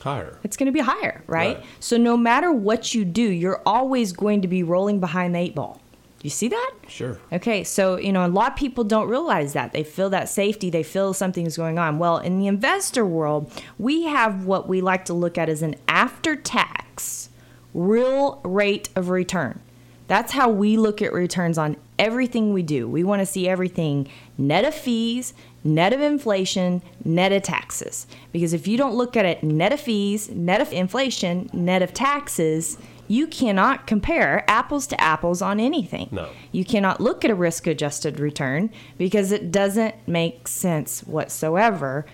Higher. 0.00 0.38
It's 0.42 0.56
going 0.56 0.66
to 0.66 0.72
be 0.72 0.80
higher, 0.80 1.22
right? 1.26 1.58
Right. 1.58 1.66
So 1.80 1.96
no 1.96 2.16
matter 2.16 2.52
what 2.52 2.94
you 2.94 3.04
do, 3.04 3.22
you're 3.22 3.62
always 3.64 4.12
going 4.12 4.42
to 4.42 4.48
be 4.48 4.62
rolling 4.62 5.00
behind 5.00 5.34
the 5.34 5.38
eight 5.38 5.54
ball. 5.54 5.80
You 6.24 6.30
see 6.30 6.48
that? 6.48 6.72
Sure. 6.88 7.18
Okay, 7.34 7.64
so 7.64 7.98
you 7.98 8.10
know 8.10 8.24
a 8.24 8.28
lot 8.28 8.52
of 8.52 8.56
people 8.56 8.82
don't 8.82 9.08
realize 9.10 9.52
that 9.52 9.72
they 9.74 9.84
feel 9.84 10.08
that 10.08 10.30
safety, 10.30 10.70
they 10.70 10.82
feel 10.82 11.12
something's 11.12 11.54
going 11.54 11.78
on. 11.78 11.98
Well, 11.98 12.16
in 12.16 12.38
the 12.38 12.46
investor 12.46 13.04
world, 13.04 13.52
we 13.78 14.04
have 14.04 14.46
what 14.46 14.66
we 14.66 14.80
like 14.80 15.04
to 15.04 15.12
look 15.12 15.36
at 15.36 15.50
as 15.50 15.60
an 15.60 15.76
after-tax 15.86 17.28
real 17.74 18.40
rate 18.42 18.88
of 18.96 19.10
return. 19.10 19.60
That's 20.06 20.32
how 20.32 20.48
we 20.48 20.78
look 20.78 21.02
at 21.02 21.12
returns 21.12 21.58
on 21.58 21.76
everything 21.98 22.54
we 22.54 22.62
do. 22.62 22.88
We 22.88 23.04
want 23.04 23.20
to 23.20 23.26
see 23.26 23.46
everything 23.46 24.08
net 24.38 24.64
of 24.64 24.74
fees, 24.74 25.34
net 25.62 25.92
of 25.92 26.00
inflation, 26.00 26.80
net 27.04 27.32
of 27.32 27.42
taxes. 27.42 28.06
Because 28.32 28.54
if 28.54 28.66
you 28.66 28.78
don't 28.78 28.94
look 28.94 29.14
at 29.14 29.26
it 29.26 29.42
net 29.42 29.74
of 29.74 29.80
fees, 29.80 30.30
net 30.30 30.62
of 30.62 30.72
inflation, 30.72 31.50
net 31.52 31.82
of 31.82 31.92
taxes, 31.92 32.78
you 33.08 33.26
cannot 33.26 33.86
compare 33.86 34.44
apples 34.48 34.86
to 34.88 35.00
apples 35.00 35.42
on 35.42 35.60
anything. 35.60 36.08
No. 36.10 36.28
You 36.52 36.64
cannot 36.64 37.00
look 37.00 37.24
at 37.24 37.30
a 37.30 37.34
risk 37.34 37.66
adjusted 37.66 38.18
return 38.18 38.70
because 38.98 39.32
it 39.32 39.52
doesn't 39.52 39.94
make 40.06 40.48
sense 40.48 41.00
whatsoever. 41.02 42.06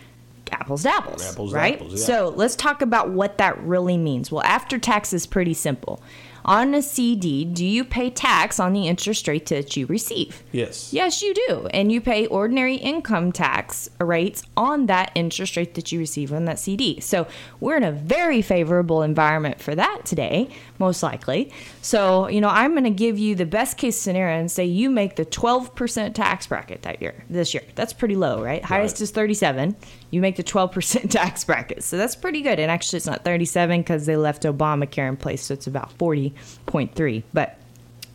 Apples 0.52 0.82
to 0.82 0.90
apples, 0.90 1.25
Apples 1.25 1.50
to 1.50 1.56
right? 1.56 1.75
apples, 1.75 2.00
yeah. 2.00 2.06
So 2.06 2.32
let's 2.35 2.56
talk 2.56 2.82
about 2.82 3.11
what 3.11 3.38
that 3.38 3.56
really 3.62 3.97
means. 3.97 4.32
Well, 4.32 4.42
after 4.42 4.78
tax 4.78 5.12
is 5.12 5.25
pretty 5.25 5.54
simple. 5.54 6.02
On 6.44 6.75
a 6.75 6.82
CD, 6.82 7.44
do 7.44 7.64
you 7.64 7.85
pay 7.85 8.11
tax 8.11 8.59
on 8.59 8.73
the 8.73 8.88
interest 8.88 9.28
rate 9.28 9.47
that 9.47 9.76
you 9.76 9.87
receive? 9.87 10.42
Yes. 10.52 10.92
Yes, 10.92 11.23
you 11.23 11.35
do. 11.49 11.66
And 11.73 11.92
you 11.92 12.00
pay 12.00 12.26
ordinary 12.26 12.76
income 12.76 13.32
tax 13.32 13.88
rates 14.00 14.42
on 14.56 14.87
that 14.87 15.12
interest 15.14 15.56
rate 15.56 15.75
that 15.75 15.92
you 15.92 15.99
receive 15.99 16.32
on 16.32 16.44
that 16.47 16.59
CD. 16.59 17.00
So 17.00 17.26
we're 17.61 17.76
in 17.76 17.85
a 17.85 17.92
very 17.92 18.42
favorable 18.42 19.02
environment 19.02 19.61
for 19.61 19.75
that 19.75 20.02
today, 20.04 20.49
most 20.78 21.02
likely. 21.02 21.52
So, 21.82 22.28
you 22.28 22.40
know, 22.40 22.49
I'm 22.49 22.73
going 22.73 22.85
to 22.85 22.90
give 22.90 23.18
you 23.18 23.35
the 23.35 23.47
best 23.47 23.76
case 23.76 23.99
scenario 23.99 24.38
and 24.38 24.50
say 24.50 24.64
you 24.64 24.90
make 24.90 25.16
the 25.16 25.26
12% 25.26 26.14
tax 26.14 26.47
bracket 26.47 26.82
that 26.82 27.00
year, 27.02 27.25
this 27.28 27.54
year. 27.54 27.62
That's 27.75 27.92
pretty 27.92 28.16
low, 28.16 28.42
right? 28.42 28.64
Highest 28.64 29.00
is 29.00 29.11
37. 29.11 29.76
You 30.11 30.21
make 30.21 30.37
the 30.37 30.45
12% 30.45 31.11
tax 31.11 31.45
bracket. 31.45 31.83
So 31.85 31.97
that's 31.97 32.17
pretty 32.17 32.43
good. 32.43 32.59
And 32.59 32.71
actually, 32.71 32.99
it's 32.99 33.07
not 33.07 33.25
37 33.25 33.81
because 33.81 34.07
they 34.07 34.17
left 34.17 34.43
Obamacare 34.43 35.09
in 35.09 35.17
place. 35.17 35.43
So 35.43 35.55
it's 35.55 35.67
about 35.67 35.97
40.3. 35.99 37.23
But 37.33 37.57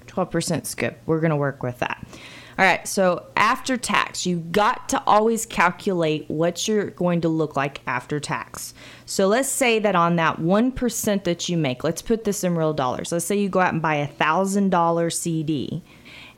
12% 0.08 0.64
is 0.64 0.76
good. 0.76 0.96
We're 1.06 1.20
going 1.20 1.32
to 1.32 1.36
work 1.36 1.64
with 1.64 1.80
that. 1.80 2.06
All 2.58 2.64
right, 2.64 2.88
so 2.88 3.26
after 3.36 3.76
tax, 3.76 4.26
you 4.26 4.38
got 4.38 4.88
to 4.90 5.04
always 5.06 5.46
calculate 5.46 6.24
what 6.30 6.70
you're 6.70 6.90
going 6.92 7.20
to 7.22 7.28
look 7.28 7.58
like 7.58 7.82
after 7.86 8.18
tax. 8.22 8.74
So 9.06 9.28
let's 9.28 9.50
say 9.50 9.78
that 9.80 9.94
on 9.94 10.16
that 10.16 10.38
1% 10.38 11.24
that 11.26 11.50
you 11.50 11.58
make, 11.58 11.84
let's 11.84 12.02
put 12.02 12.24
this 12.24 12.46
in 12.46 12.56
real 12.56 12.72
dollars. 12.72 13.12
Let's 13.12 13.26
say 13.26 13.38
you 13.38 13.50
go 13.50 13.60
out 13.60 13.74
and 13.74 13.82
buy 13.82 13.96
a 13.96 14.08
$1,000 14.08 15.14
CD, 15.14 15.84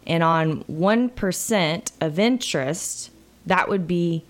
and 0.07 0.23
on 0.23 0.63
1% 0.63 1.91
of 2.01 2.17
interest, 2.17 3.11
that 3.45 3.69
would 3.69 3.85
be 3.85 4.23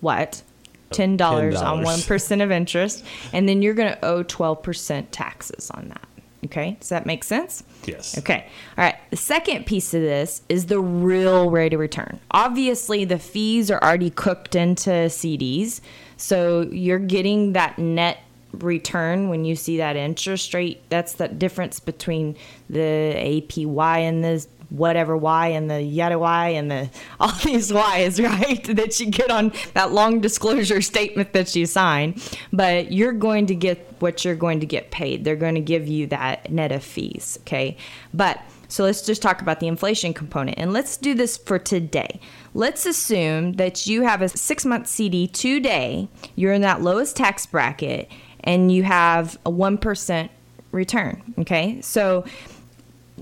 what? 0.00 0.44
$10, 0.92 1.20
on 1.62 1.82
$10. 1.82 1.84
1% 1.84 2.42
of 2.42 2.50
interest, 2.50 3.04
and 3.32 3.48
then 3.48 3.62
you're 3.62 3.74
going 3.74 3.92
to 3.92 4.04
owe 4.04 4.24
12% 4.24 5.06
taxes 5.10 5.70
on 5.70 5.88
that. 5.88 6.06
Okay, 6.44 6.76
does 6.80 6.88
that 6.88 7.06
make 7.06 7.22
sense? 7.22 7.62
Yes. 7.86 8.18
Okay. 8.18 8.44
All 8.76 8.84
right. 8.84 8.96
The 9.10 9.16
second 9.16 9.64
piece 9.64 9.94
of 9.94 10.02
this 10.02 10.42
is 10.48 10.66
the 10.66 10.80
real 10.80 11.50
rate 11.50 11.72
of 11.72 11.78
return. 11.78 12.18
Obviously, 12.32 13.04
the 13.04 13.18
fees 13.20 13.70
are 13.70 13.80
already 13.80 14.10
cooked 14.10 14.56
into 14.56 14.90
CDs. 14.90 15.80
So 16.16 16.62
you're 16.62 16.98
getting 16.98 17.52
that 17.52 17.78
net 17.78 18.18
return 18.52 19.28
when 19.28 19.44
you 19.44 19.54
see 19.54 19.76
that 19.76 19.94
interest 19.94 20.52
rate. 20.52 20.82
That's 20.88 21.12
the 21.12 21.28
difference 21.28 21.78
between 21.78 22.36
the 22.68 23.14
APY 23.16 23.98
and 23.98 24.24
the 24.24 24.44
whatever 24.72 25.14
Y 25.14 25.48
and 25.48 25.70
the 25.70 25.82
yada 25.82 26.18
Y 26.18 26.48
and 26.48 26.70
the 26.70 26.90
all 27.20 27.32
these 27.44 27.72
Y's, 27.72 28.20
right? 28.20 28.62
That 28.72 28.98
you 28.98 29.06
get 29.06 29.30
on 29.30 29.52
that 29.74 29.92
long 29.92 30.20
disclosure 30.20 30.80
statement 30.92 31.32
that 31.34 31.54
you 31.54 31.66
sign. 31.66 32.14
But 32.52 32.90
you're 32.90 33.12
going 33.12 33.46
to 33.46 33.54
get 33.54 33.94
what 34.00 34.24
you're 34.24 34.34
going 34.34 34.60
to 34.60 34.66
get 34.66 34.90
paid. 34.90 35.24
They're 35.24 35.36
going 35.36 35.54
to 35.54 35.60
give 35.60 35.86
you 35.86 36.06
that 36.08 36.50
net 36.50 36.72
of 36.72 36.82
fees, 36.82 37.38
okay? 37.42 37.76
But 38.14 38.40
so 38.68 38.84
let's 38.84 39.02
just 39.02 39.20
talk 39.20 39.42
about 39.42 39.60
the 39.60 39.68
inflation 39.68 40.14
component. 40.14 40.58
And 40.58 40.72
let's 40.72 40.96
do 40.96 41.14
this 41.14 41.36
for 41.36 41.58
today. 41.58 42.18
Let's 42.54 42.86
assume 42.86 43.52
that 43.54 43.86
you 43.86 44.02
have 44.02 44.22
a 44.22 44.28
six 44.30 44.64
month 44.64 44.86
CD 44.86 45.26
today, 45.26 46.08
you're 46.34 46.54
in 46.54 46.62
that 46.62 46.80
lowest 46.80 47.16
tax 47.16 47.44
bracket, 47.44 48.10
and 48.40 48.72
you 48.72 48.82
have 48.84 49.38
a 49.44 49.50
1% 49.50 50.30
return, 50.72 51.34
okay? 51.40 51.80
So 51.82 52.24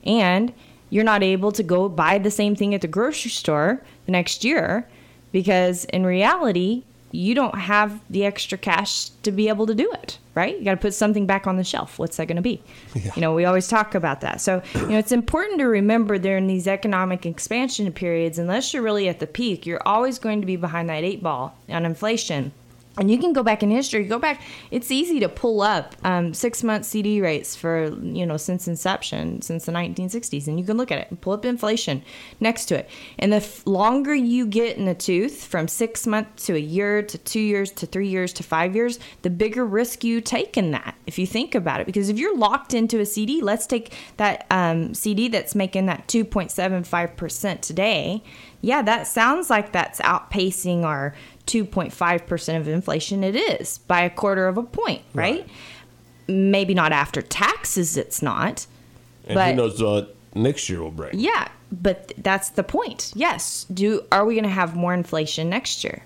and 0.04 0.52
you're 0.90 1.04
not 1.04 1.22
able 1.22 1.52
to 1.52 1.62
go 1.62 1.88
buy 1.88 2.18
the 2.18 2.30
same 2.30 2.56
thing 2.56 2.74
at 2.74 2.80
the 2.80 2.88
grocery 2.88 3.30
store 3.30 3.82
the 4.06 4.12
next 4.12 4.44
year 4.44 4.86
because 5.32 5.84
in 5.86 6.06
reality, 6.06 6.84
you 7.10 7.34
don't 7.34 7.58
have 7.58 8.00
the 8.10 8.24
extra 8.24 8.58
cash 8.58 9.08
to 9.22 9.30
be 9.30 9.48
able 9.48 9.66
to 9.66 9.74
do 9.74 9.90
it, 9.92 10.18
right? 10.34 10.58
You 10.58 10.64
got 10.64 10.72
to 10.72 10.76
put 10.76 10.94
something 10.94 11.26
back 11.26 11.46
on 11.46 11.56
the 11.56 11.64
shelf. 11.64 11.98
What's 11.98 12.18
that 12.18 12.26
going 12.26 12.36
to 12.36 12.42
be? 12.42 12.62
You 12.94 13.20
know, 13.22 13.34
we 13.34 13.46
always 13.46 13.66
talk 13.66 13.94
about 13.94 14.20
that. 14.20 14.42
So, 14.42 14.62
you 14.74 14.88
know, 14.88 14.98
it's 14.98 15.12
important 15.12 15.58
to 15.60 15.64
remember 15.64 16.18
during 16.18 16.46
these 16.46 16.68
economic 16.68 17.24
expansion 17.24 17.90
periods, 17.92 18.38
unless 18.38 18.74
you're 18.74 18.82
really 18.82 19.08
at 19.08 19.20
the 19.20 19.26
peak, 19.26 19.64
you're 19.64 19.82
always 19.86 20.18
going 20.18 20.40
to 20.40 20.46
be 20.46 20.56
behind 20.56 20.90
that 20.90 21.02
eight 21.02 21.22
ball 21.22 21.56
on 21.68 21.86
inflation. 21.86 22.52
And 22.98 23.10
you 23.10 23.18
can 23.18 23.32
go 23.32 23.42
back 23.42 23.62
in 23.62 23.70
history. 23.70 24.04
Go 24.04 24.18
back. 24.18 24.42
It's 24.70 24.90
easy 24.90 25.20
to 25.20 25.28
pull 25.28 25.62
up 25.62 25.94
um, 26.04 26.34
six 26.34 26.62
month 26.64 26.84
CD 26.84 27.20
rates 27.20 27.54
for 27.54 27.90
you 28.02 28.26
know 28.26 28.36
since 28.36 28.66
inception, 28.66 29.40
since 29.42 29.66
the 29.66 29.72
1960s, 29.72 30.46
and 30.48 30.58
you 30.58 30.66
can 30.66 30.76
look 30.76 30.90
at 30.90 30.98
it 30.98 31.10
and 31.10 31.20
pull 31.20 31.32
up 31.32 31.44
inflation 31.44 32.02
next 32.40 32.66
to 32.66 32.78
it. 32.78 32.90
And 33.18 33.32
the 33.32 33.36
f- 33.36 33.66
longer 33.66 34.14
you 34.14 34.46
get 34.46 34.76
in 34.76 34.84
the 34.84 34.94
tooth, 34.94 35.44
from 35.44 35.68
six 35.68 36.06
months 36.06 36.46
to 36.46 36.54
a 36.54 36.58
year 36.58 37.02
to 37.02 37.18
two 37.18 37.40
years 37.40 37.70
to 37.72 37.86
three 37.86 38.08
years 38.08 38.32
to 38.34 38.42
five 38.42 38.74
years, 38.74 38.98
the 39.22 39.30
bigger 39.30 39.64
risk 39.64 40.02
you 40.02 40.20
take 40.20 40.56
in 40.56 40.72
that. 40.72 40.96
If 41.06 41.18
you 41.18 41.26
think 41.26 41.54
about 41.54 41.80
it, 41.80 41.86
because 41.86 42.08
if 42.08 42.18
you're 42.18 42.36
locked 42.36 42.74
into 42.74 42.98
a 43.00 43.06
CD, 43.06 43.40
let's 43.40 43.66
take 43.66 43.94
that 44.16 44.46
um, 44.50 44.94
CD 44.94 45.28
that's 45.28 45.54
making 45.54 45.86
that 45.86 46.06
2.75 46.08 47.16
percent 47.16 47.62
today. 47.62 48.22
Yeah, 48.60 48.82
that 48.82 49.06
sounds 49.06 49.50
like 49.50 49.72
that's 49.72 50.00
outpacing 50.00 50.82
our 50.82 51.14
2.5% 51.48 52.56
of 52.56 52.68
inflation, 52.68 53.24
it 53.24 53.34
is 53.34 53.78
by 53.78 54.02
a 54.02 54.10
quarter 54.10 54.46
of 54.46 54.56
a 54.56 54.62
point, 54.62 55.02
right? 55.14 55.40
right. 55.40 55.50
Maybe 56.28 56.74
not 56.74 56.92
after 56.92 57.22
taxes, 57.22 57.96
it's 57.96 58.22
not. 58.22 58.66
And 59.26 59.34
but, 59.34 59.50
who 59.50 59.56
knows 59.56 59.82
what 59.82 60.14
next 60.34 60.68
year 60.68 60.82
will 60.82 60.90
bring. 60.90 61.18
Yeah, 61.18 61.48
but 61.72 62.12
that's 62.18 62.50
the 62.50 62.62
point. 62.62 63.12
Yes. 63.14 63.64
Do 63.72 64.04
Are 64.12 64.24
we 64.24 64.34
going 64.34 64.44
to 64.44 64.50
have 64.50 64.76
more 64.76 64.94
inflation 64.94 65.48
next 65.48 65.84
year? 65.84 66.02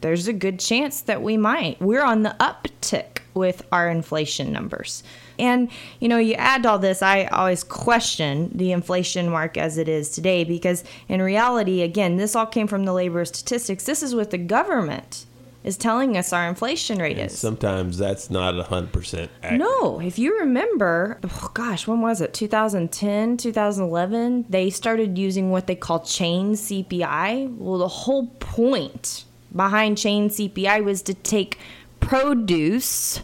There's 0.00 0.28
a 0.28 0.32
good 0.32 0.58
chance 0.58 1.02
that 1.02 1.22
we 1.22 1.36
might. 1.36 1.80
We're 1.80 2.02
on 2.02 2.22
the 2.22 2.34
uptick 2.40 3.18
with 3.34 3.62
our 3.70 3.88
inflation 3.88 4.50
numbers. 4.52 5.02
And, 5.40 5.70
you 5.98 6.08
know, 6.08 6.18
you 6.18 6.34
add 6.34 6.66
all 6.66 6.78
this, 6.78 7.02
I 7.02 7.24
always 7.24 7.64
question 7.64 8.50
the 8.54 8.72
inflation 8.72 9.30
mark 9.30 9.56
as 9.56 9.78
it 9.78 9.88
is 9.88 10.10
today 10.10 10.44
because, 10.44 10.84
in 11.08 11.22
reality, 11.22 11.82
again, 11.82 12.16
this 12.16 12.36
all 12.36 12.46
came 12.46 12.66
from 12.66 12.84
the 12.84 12.92
labor 12.92 13.24
statistics. 13.24 13.84
This 13.84 14.02
is 14.02 14.14
what 14.14 14.30
the 14.30 14.38
government 14.38 15.26
is 15.62 15.76
telling 15.76 16.16
us 16.16 16.32
our 16.32 16.48
inflation 16.48 16.98
rate 16.98 17.18
and 17.18 17.30
is. 17.30 17.38
Sometimes 17.38 17.98
that's 17.98 18.30
not 18.30 18.54
100% 18.54 19.28
accurate. 19.42 19.58
No, 19.58 20.00
if 20.00 20.18
you 20.18 20.38
remember, 20.38 21.18
oh 21.22 21.50
gosh, 21.52 21.86
when 21.86 22.00
was 22.00 22.20
it? 22.20 22.32
2010, 22.32 23.36
2011, 23.36 24.46
they 24.48 24.70
started 24.70 25.18
using 25.18 25.50
what 25.50 25.66
they 25.66 25.74
call 25.74 26.00
chain 26.00 26.52
CPI. 26.52 27.56
Well, 27.56 27.78
the 27.78 27.88
whole 27.88 28.28
point 28.38 29.24
behind 29.54 29.98
chain 29.98 30.30
CPI 30.30 30.82
was 30.82 31.02
to 31.02 31.14
take 31.14 31.58
produce 32.00 33.20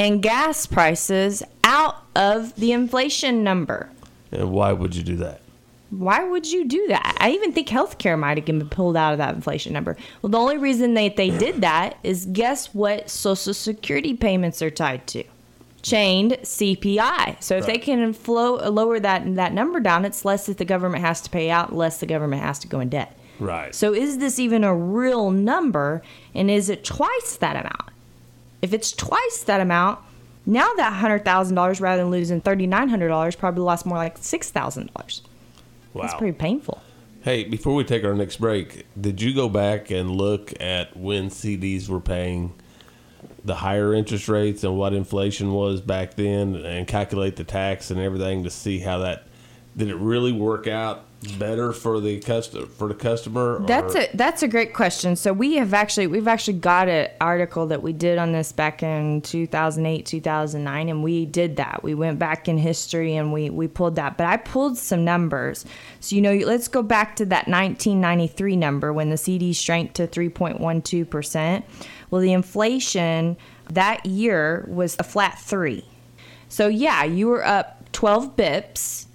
and 0.00 0.22
gas 0.22 0.64
prices 0.64 1.42
out 1.62 2.02
of 2.16 2.54
the 2.56 2.72
inflation 2.72 3.44
number. 3.44 3.90
And 4.32 4.50
why 4.50 4.72
would 4.72 4.96
you 4.96 5.02
do 5.02 5.16
that? 5.16 5.42
Why 5.90 6.24
would 6.24 6.50
you 6.50 6.66
do 6.66 6.86
that? 6.88 7.16
I 7.20 7.32
even 7.32 7.52
think 7.52 7.68
healthcare 7.68 8.18
might 8.18 8.38
have 8.38 8.46
been 8.46 8.66
pulled 8.70 8.96
out 8.96 9.12
of 9.12 9.18
that 9.18 9.34
inflation 9.34 9.74
number. 9.74 9.98
Well, 10.22 10.30
the 10.30 10.38
only 10.38 10.56
reason 10.56 10.94
they, 10.94 11.10
they 11.10 11.30
did 11.30 11.60
that 11.60 11.98
is 12.02 12.26
guess 12.32 12.72
what 12.72 13.10
Social 13.10 13.52
Security 13.52 14.14
payments 14.14 14.62
are 14.62 14.70
tied 14.70 15.06
to? 15.08 15.22
Chained 15.82 16.32
CPI. 16.42 17.42
So 17.42 17.56
if 17.56 17.64
right. 17.64 17.74
they 17.74 17.78
can 17.78 18.14
flow, 18.14 18.56
lower 18.70 19.00
that 19.00 19.34
that 19.34 19.52
number 19.52 19.80
down, 19.80 20.06
it's 20.06 20.24
less 20.24 20.46
that 20.46 20.56
the 20.56 20.64
government 20.64 21.04
has 21.04 21.20
to 21.22 21.30
pay 21.30 21.50
out, 21.50 21.74
less 21.74 22.00
the 22.00 22.06
government 22.06 22.42
has 22.42 22.58
to 22.60 22.68
go 22.68 22.80
in 22.80 22.88
debt. 22.88 23.18
Right. 23.38 23.74
So 23.74 23.92
is 23.92 24.18
this 24.18 24.38
even 24.38 24.64
a 24.64 24.74
real 24.74 25.30
number, 25.30 26.02
and 26.34 26.50
is 26.50 26.70
it 26.70 26.84
twice 26.84 27.36
that 27.36 27.56
amount? 27.56 27.89
If 28.62 28.72
it's 28.72 28.92
twice 28.92 29.42
that 29.46 29.60
amount, 29.60 30.00
now 30.46 30.72
that 30.74 30.92
hundred 30.94 31.24
thousand 31.24 31.54
dollars 31.54 31.80
rather 31.80 32.02
than 32.02 32.10
losing 32.10 32.40
thirty 32.40 32.66
nine 32.66 32.88
hundred 32.88 33.08
dollars 33.08 33.36
probably 33.36 33.62
lost 33.62 33.86
more 33.86 33.98
like 33.98 34.18
six 34.18 34.50
thousand 34.50 34.92
dollars. 34.92 35.22
Wow, 35.92 36.02
that's 36.02 36.14
pretty 36.14 36.36
painful. 36.36 36.82
Hey, 37.22 37.44
before 37.44 37.74
we 37.74 37.84
take 37.84 38.04
our 38.04 38.14
next 38.14 38.36
break, 38.36 38.86
did 38.98 39.20
you 39.20 39.34
go 39.34 39.48
back 39.48 39.90
and 39.90 40.10
look 40.10 40.54
at 40.60 40.96
when 40.96 41.28
CDs 41.28 41.88
were 41.88 42.00
paying 42.00 42.54
the 43.44 43.56
higher 43.56 43.92
interest 43.94 44.28
rates 44.28 44.64
and 44.64 44.76
what 44.76 44.94
inflation 44.94 45.52
was 45.52 45.80
back 45.80 46.14
then, 46.14 46.54
and 46.56 46.86
calculate 46.86 47.36
the 47.36 47.44
tax 47.44 47.90
and 47.90 48.00
everything 48.00 48.44
to 48.44 48.50
see 48.50 48.78
how 48.78 48.98
that 48.98 49.26
did 49.76 49.88
it 49.88 49.96
really 49.96 50.32
work 50.32 50.66
out 50.66 51.04
better 51.38 51.72
for 51.72 52.00
the 52.00 52.18
customer 52.18 52.66
for 52.66 52.88
the 52.88 52.94
customer? 52.94 53.60
That's 53.66 53.94
a 53.94 54.08
that's 54.14 54.42
a 54.42 54.48
great 54.48 54.72
question. 54.72 55.16
So 55.16 55.32
we 55.32 55.56
have 55.56 55.74
actually 55.74 56.06
we've 56.06 56.28
actually 56.28 56.58
got 56.58 56.88
an 56.88 57.10
article 57.20 57.66
that 57.66 57.82
we 57.82 57.92
did 57.92 58.16
on 58.16 58.32
this 58.32 58.52
back 58.52 58.82
in 58.82 59.20
2008 59.20 60.06
2009, 60.06 60.88
and 60.88 61.02
we 61.02 61.26
did 61.26 61.56
that. 61.56 61.82
We 61.82 61.94
went 61.94 62.18
back 62.18 62.48
in 62.48 62.56
history 62.56 63.16
and 63.16 63.32
we 63.32 63.50
we 63.50 63.68
pulled 63.68 63.96
that. 63.96 64.16
But 64.16 64.26
I 64.26 64.38
pulled 64.38 64.78
some 64.78 65.04
numbers. 65.04 65.66
So 66.00 66.16
you 66.16 66.22
know, 66.22 66.34
let's 66.34 66.68
go 66.68 66.82
back 66.82 67.16
to 67.16 67.26
that 67.26 67.48
1993 67.48 68.56
number 68.56 68.92
when 68.92 69.10
the 69.10 69.18
CD 69.18 69.52
shrank 69.52 69.92
to 69.94 70.06
3.12 70.06 71.10
percent. 71.10 71.64
Well, 72.10 72.22
the 72.22 72.32
inflation 72.32 73.36
that 73.68 74.04
year 74.06 74.64
was 74.68 74.96
a 74.98 75.04
flat 75.04 75.38
three. 75.38 75.84
So 76.48 76.66
yeah, 76.66 77.04
you 77.04 77.28
were 77.28 77.44
up 77.44 77.92
12 77.92 78.36
bips 78.36 79.06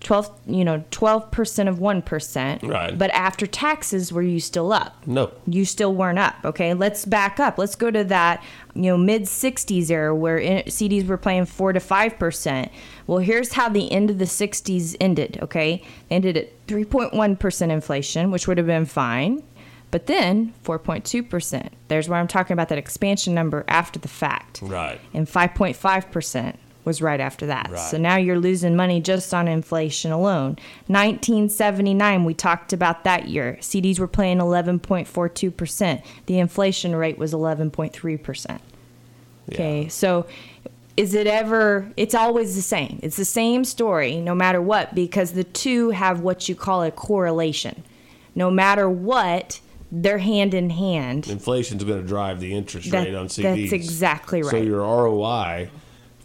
12 0.00 0.40
you 0.46 0.64
know 0.64 0.82
12% 0.90 1.68
of 1.68 1.78
1% 1.78 2.68
right. 2.68 2.98
But 2.98 3.10
after 3.10 3.46
taxes 3.46 4.12
were 4.12 4.22
you 4.22 4.40
still 4.40 4.72
up? 4.72 5.06
No 5.06 5.30
you 5.46 5.64
still 5.64 5.94
weren't 5.94 6.18
up 6.18 6.36
okay? 6.44 6.74
Let's 6.74 7.04
back 7.04 7.38
up. 7.38 7.58
Let's 7.58 7.74
go 7.74 7.90
to 7.90 8.04
that 8.04 8.42
you 8.74 8.82
know 8.82 8.96
mid 8.96 9.22
60s 9.22 9.90
era 9.90 10.14
where 10.14 10.38
cds 10.40 11.06
were 11.06 11.18
playing 11.18 11.46
4 11.46 11.74
to 11.74 11.80
5% 11.80 12.70
well 13.06 13.18
here's 13.18 13.52
how 13.52 13.68
the 13.68 13.90
end 13.92 14.10
of 14.10 14.18
the 14.18 14.24
60s 14.24 14.96
ended 15.00 15.38
okay? 15.42 15.82
They 16.08 16.16
ended 16.16 16.36
at 16.36 16.66
3.1% 16.66 17.70
inflation 17.70 18.30
which 18.30 18.48
would 18.48 18.58
have 18.58 18.66
been 18.66 18.86
fine 18.86 19.42
but 19.90 20.06
then 20.06 20.54
4.2%. 20.64 21.68
There's 21.88 22.08
where 22.08 22.20
I'm 22.20 22.28
talking 22.28 22.54
about 22.54 22.68
that 22.68 22.78
expansion 22.78 23.34
number 23.34 23.64
after 23.66 23.98
the 23.98 24.06
fact. 24.06 24.60
Right. 24.62 25.00
And 25.12 25.26
5.5% 25.26 26.56
was 26.84 27.02
right 27.02 27.20
after 27.20 27.46
that. 27.46 27.70
Right. 27.70 27.78
So 27.78 27.98
now 27.98 28.16
you're 28.16 28.38
losing 28.38 28.74
money 28.74 29.00
just 29.00 29.32
on 29.34 29.48
inflation 29.48 30.12
alone. 30.12 30.56
1979, 30.86 32.24
we 32.24 32.34
talked 32.34 32.72
about 32.72 33.04
that 33.04 33.28
year. 33.28 33.58
CDs 33.60 33.98
were 33.98 34.08
paying 34.08 34.38
11.42%. 34.38 36.02
The 36.26 36.38
inflation 36.38 36.96
rate 36.96 37.18
was 37.18 37.32
11.3%. 37.32 38.60
Okay, 39.52 39.82
yeah. 39.82 39.88
so 39.88 40.26
is 40.96 41.14
it 41.14 41.26
ever, 41.26 41.90
it's 41.96 42.14
always 42.14 42.54
the 42.54 42.62
same. 42.62 43.00
It's 43.02 43.16
the 43.16 43.24
same 43.24 43.64
story 43.64 44.16
no 44.20 44.34
matter 44.34 44.62
what 44.62 44.94
because 44.94 45.32
the 45.32 45.44
two 45.44 45.90
have 45.90 46.20
what 46.20 46.48
you 46.48 46.54
call 46.54 46.82
a 46.82 46.90
correlation. 46.90 47.82
No 48.34 48.50
matter 48.50 48.88
what, 48.88 49.60
they're 49.90 50.18
hand 50.18 50.54
in 50.54 50.70
hand. 50.70 51.28
Inflation's 51.28 51.82
going 51.84 52.00
to 52.00 52.06
drive 52.06 52.40
the 52.40 52.54
interest 52.54 52.90
that, 52.90 53.06
rate 53.06 53.14
on 53.14 53.26
CDs. 53.26 53.42
That's 53.42 53.72
exactly 53.72 54.42
right. 54.42 54.50
So 54.50 54.58
your 54.58 54.80
ROI 54.80 55.68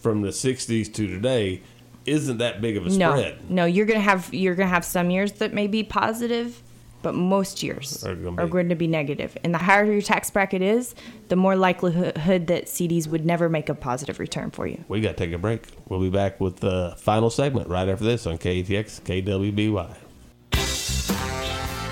from 0.05 0.21
the 0.21 0.29
60s 0.29 0.93
to 0.93 1.07
today 1.07 1.63
isn't 2.05 2.37
that 2.37 2.61
big 2.61 2.77
of 2.77 2.85
a 2.85 2.91
spread. 2.91 3.49
No, 3.49 3.63
no, 3.63 3.65
you're 3.65 3.87
gonna 3.87 3.99
have 3.99 4.31
you're 4.31 4.53
gonna 4.53 4.69
have 4.69 4.85
some 4.85 5.09
years 5.09 5.31
that 5.33 5.51
may 5.51 5.65
be 5.65 5.83
positive, 5.83 6.61
but 7.01 7.15
most 7.15 7.63
years 7.63 8.03
are 8.03 8.13
going, 8.13 8.39
are 8.39 8.45
going 8.45 8.69
to 8.69 8.75
be 8.75 8.85
negative. 8.85 9.35
And 9.43 9.51
the 9.51 9.57
higher 9.57 9.83
your 9.91 10.03
tax 10.03 10.29
bracket 10.29 10.61
is, 10.61 10.93
the 11.29 11.35
more 11.35 11.55
likelihood 11.55 12.45
that 12.45 12.65
CDs 12.65 13.07
would 13.07 13.25
never 13.25 13.49
make 13.49 13.67
a 13.67 13.73
positive 13.73 14.19
return 14.19 14.51
for 14.51 14.67
you. 14.67 14.83
We 14.87 15.01
got 15.01 15.17
to 15.17 15.25
take 15.25 15.33
a 15.33 15.39
break. 15.39 15.63
We'll 15.89 16.01
be 16.01 16.11
back 16.11 16.39
with 16.39 16.57
the 16.57 16.93
final 16.99 17.31
segment 17.31 17.67
right 17.67 17.89
after 17.89 18.05
this 18.05 18.27
on 18.27 18.37
KATX 18.37 19.01
KWBY. 19.01 19.95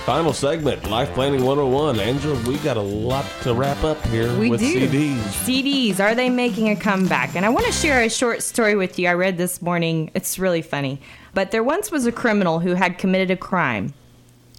Final 0.06 0.34
segment, 0.34 0.90
Life 0.90 1.14
Planning 1.14 1.46
101. 1.46 1.98
Angela, 1.98 2.38
we 2.46 2.58
got 2.58 2.76
a 2.76 2.82
lot 2.82 3.26
to 3.44 3.54
wrap 3.54 3.82
up 3.86 4.06
here 4.08 4.38
we 4.38 4.50
with 4.50 4.60
do. 4.60 4.86
CDs. 4.86 5.18
CDs, 5.46 6.02
are 6.02 6.14
they 6.14 6.30
making 6.30 6.68
a 6.68 6.76
comeback? 6.76 7.38
And 7.38 7.46
I 7.46 7.50
want 7.50 7.66
to 7.68 7.72
share 7.72 8.02
a 8.02 8.10
short 8.10 8.44
story 8.44 8.76
with 8.76 9.00
you. 9.00 9.08
I 9.08 9.14
read 9.14 9.38
this 9.38 9.62
morning. 9.62 10.12
It's 10.14 10.38
really 10.38 10.62
funny. 10.62 11.00
But 11.34 11.52
there 11.52 11.64
once 11.64 11.90
was 11.90 12.06
a 12.06 12.12
criminal 12.12 12.60
who 12.60 12.74
had 12.74 12.98
committed 12.98 13.32
a 13.32 13.38
crime 13.38 13.94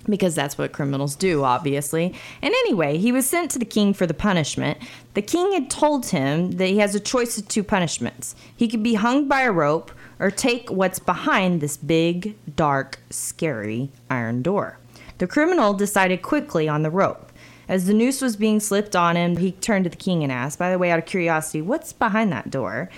because 0.07 0.35
that's 0.35 0.57
what 0.57 0.73
criminals 0.73 1.15
do, 1.15 1.45
obviously. 1.45 2.15
And 2.41 2.55
anyway, 2.55 2.97
he 2.97 3.13
was 3.13 3.29
sent 3.29 3.51
to 3.51 3.59
the 3.59 3.67
king 3.67 3.93
for 3.93 4.07
the 4.07 4.15
punishment. 4.15 4.79
The 5.13 5.21
king 5.21 5.53
had 5.53 5.69
told 5.69 6.07
him 6.07 6.53
that 6.53 6.69
he 6.69 6.79
has 6.79 6.95
a 6.95 7.01
choice 7.01 7.37
of 7.37 7.49
two 7.49 7.63
punishments. 7.63 8.35
He 8.57 8.67
could 8.67 8.83
be 8.83 8.95
hung 8.95 9.29
by 9.29 9.43
a 9.43 9.53
rope 9.53 9.93
or 10.19 10.31
take 10.31 10.71
what's 10.71 10.99
behind 10.99 11.61
this 11.61 11.77
big, 11.77 12.35
dark, 12.57 12.99
scary 13.11 13.91
iron 14.09 14.41
door. 14.41 14.79
The 15.18 15.27
criminal 15.27 15.74
decided 15.74 16.22
quickly 16.22 16.68
on 16.68 16.83
the 16.83 16.90
rope. 16.90 17.33
As 17.68 17.87
the 17.87 17.94
noose 17.94 18.20
was 18.20 18.37
being 18.37 18.61
slipped 18.61 18.94
on 18.94 19.16
him, 19.16 19.37
he 19.37 19.53
turned 19.53 19.85
to 19.85 19.90
the 19.90 19.96
king 19.96 20.22
and 20.22 20.31
asked, 20.31 20.59
by 20.59 20.70
the 20.70 20.79
way, 20.79 20.90
out 20.90 20.98
of 20.98 21.07
curiosity, 21.07 21.62
what's 21.62 21.92
behind 21.92 22.31
that 22.33 22.50
door? 22.50 22.90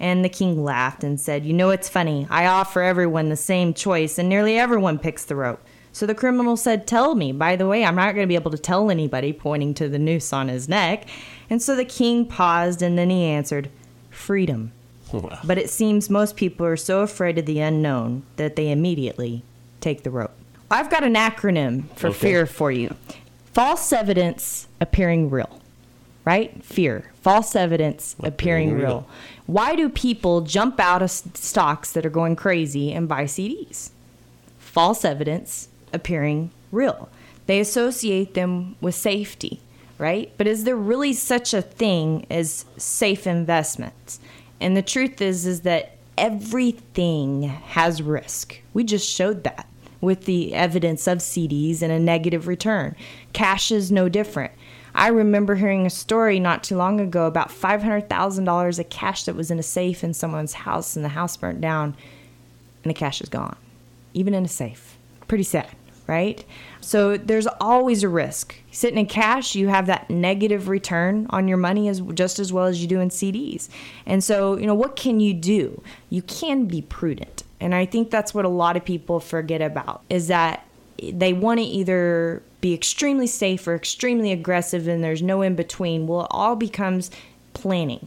And 0.00 0.24
the 0.24 0.28
king 0.28 0.64
laughed 0.64 1.04
and 1.04 1.20
said, 1.20 1.44
You 1.44 1.52
know, 1.52 1.70
it's 1.70 1.88
funny. 1.88 2.26
I 2.30 2.46
offer 2.46 2.82
everyone 2.82 3.28
the 3.28 3.36
same 3.36 3.74
choice, 3.74 4.18
and 4.18 4.28
nearly 4.28 4.58
everyone 4.58 4.98
picks 4.98 5.24
the 5.24 5.36
rope. 5.36 5.60
So 5.92 6.06
the 6.06 6.14
criminal 6.14 6.56
said, 6.56 6.86
Tell 6.86 7.14
me. 7.14 7.32
By 7.32 7.54
the 7.56 7.68
way, 7.68 7.84
I'm 7.84 7.94
not 7.94 8.14
going 8.14 8.24
to 8.24 8.28
be 8.28 8.34
able 8.34 8.50
to 8.50 8.58
tell 8.58 8.90
anybody, 8.90 9.32
pointing 9.32 9.74
to 9.74 9.88
the 9.88 9.98
noose 9.98 10.32
on 10.32 10.48
his 10.48 10.68
neck. 10.68 11.06
And 11.48 11.62
so 11.62 11.76
the 11.76 11.84
king 11.84 12.26
paused 12.26 12.82
and 12.82 12.98
then 12.98 13.10
he 13.10 13.24
answered, 13.24 13.70
Freedom. 14.10 14.72
Wow. 15.12 15.38
But 15.44 15.58
it 15.58 15.70
seems 15.70 16.10
most 16.10 16.34
people 16.34 16.66
are 16.66 16.76
so 16.76 17.00
afraid 17.02 17.38
of 17.38 17.46
the 17.46 17.60
unknown 17.60 18.24
that 18.36 18.56
they 18.56 18.72
immediately 18.72 19.44
take 19.80 20.02
the 20.02 20.10
rope. 20.10 20.33
I've 20.74 20.90
got 20.90 21.04
an 21.04 21.14
acronym 21.14 21.88
for 21.96 22.08
okay. 22.08 22.18
fear 22.18 22.46
for 22.46 22.72
you 22.72 22.94
false 23.52 23.92
evidence 23.92 24.66
appearing 24.80 25.30
real. 25.30 25.60
right? 26.24 26.64
Fear, 26.64 27.12
false 27.22 27.54
evidence 27.54 28.14
appearing, 28.18 28.32
Appearing 28.70 28.74
real. 28.74 28.82
real. 28.82 29.08
Why 29.46 29.76
do 29.76 29.88
people 29.88 30.40
jump 30.40 30.80
out 30.80 31.02
of 31.02 31.10
stocks 31.10 31.92
that 31.92 32.04
are 32.04 32.10
going 32.10 32.34
crazy 32.34 32.92
and 32.92 33.06
buy 33.08 33.24
CDs? 33.24 33.90
False 34.58 35.04
evidence 35.04 35.68
appearing 35.92 36.50
real. 36.72 37.08
They 37.46 37.60
associate 37.60 38.34
them 38.34 38.74
with 38.80 38.94
safety, 38.96 39.60
right? 39.98 40.32
But 40.36 40.46
is 40.48 40.64
there 40.64 40.76
really 40.76 41.12
such 41.12 41.54
a 41.54 41.62
thing 41.62 42.26
as 42.30 42.64
safe 42.76 43.26
investments? 43.26 44.18
And 44.60 44.76
the 44.76 44.82
truth 44.82 45.20
is 45.20 45.46
is 45.46 45.60
that 45.60 45.96
everything 46.18 47.42
has 47.44 48.02
risk. 48.02 48.60
We 48.72 48.82
just 48.82 49.08
showed 49.08 49.44
that 49.44 49.68
with 50.04 50.24
the 50.26 50.54
evidence 50.54 51.06
of 51.06 51.18
CDs 51.18 51.82
and 51.82 51.90
a 51.90 51.98
negative 51.98 52.46
return. 52.46 52.94
Cash 53.32 53.70
is 53.70 53.90
no 53.90 54.08
different. 54.08 54.52
I 54.94 55.08
remember 55.08 55.56
hearing 55.56 55.86
a 55.86 55.90
story 55.90 56.38
not 56.38 56.62
too 56.62 56.76
long 56.76 57.00
ago 57.00 57.26
about 57.26 57.48
$500,000 57.48 58.78
of 58.78 58.88
cash 58.90 59.24
that 59.24 59.34
was 59.34 59.50
in 59.50 59.58
a 59.58 59.62
safe 59.62 60.04
in 60.04 60.14
someone's 60.14 60.52
house 60.52 60.94
and 60.94 61.04
the 61.04 61.10
house 61.10 61.36
burnt 61.36 61.60
down 61.60 61.96
and 62.84 62.90
the 62.90 62.94
cash 62.94 63.20
is 63.20 63.28
gone, 63.28 63.56
even 64.12 64.34
in 64.34 64.44
a 64.44 64.48
safe. 64.48 64.96
Pretty 65.26 65.42
sad, 65.42 65.70
right? 66.06 66.44
So 66.80 67.16
there's 67.16 67.48
always 67.60 68.04
a 68.04 68.08
risk. 68.08 68.54
Sitting 68.70 68.98
in 68.98 69.06
cash, 69.06 69.56
you 69.56 69.68
have 69.68 69.86
that 69.86 70.10
negative 70.10 70.68
return 70.68 71.26
on 71.30 71.48
your 71.48 71.56
money 71.56 71.88
as 71.88 72.00
just 72.12 72.38
as 72.38 72.52
well 72.52 72.66
as 72.66 72.80
you 72.80 72.86
do 72.86 73.00
in 73.00 73.08
CDs. 73.08 73.68
And 74.06 74.22
so, 74.22 74.56
you 74.56 74.66
know, 74.66 74.74
what 74.74 74.94
can 74.94 75.18
you 75.18 75.34
do? 75.34 75.82
You 76.08 76.22
can 76.22 76.66
be 76.66 76.82
prudent. 76.82 77.42
And 77.64 77.74
I 77.74 77.86
think 77.86 78.10
that's 78.10 78.34
what 78.34 78.44
a 78.44 78.50
lot 78.50 78.76
of 78.76 78.84
people 78.84 79.20
forget 79.20 79.62
about 79.62 80.02
is 80.10 80.28
that 80.28 80.66
they 81.02 81.32
want 81.32 81.60
to 81.60 81.64
either 81.64 82.42
be 82.60 82.74
extremely 82.74 83.26
safe 83.26 83.66
or 83.66 83.74
extremely 83.74 84.32
aggressive 84.32 84.86
and 84.86 85.02
there's 85.02 85.22
no 85.22 85.40
in 85.40 85.54
between. 85.54 86.06
Well, 86.06 86.24
it 86.24 86.28
all 86.30 86.56
becomes 86.56 87.10
planning 87.54 88.06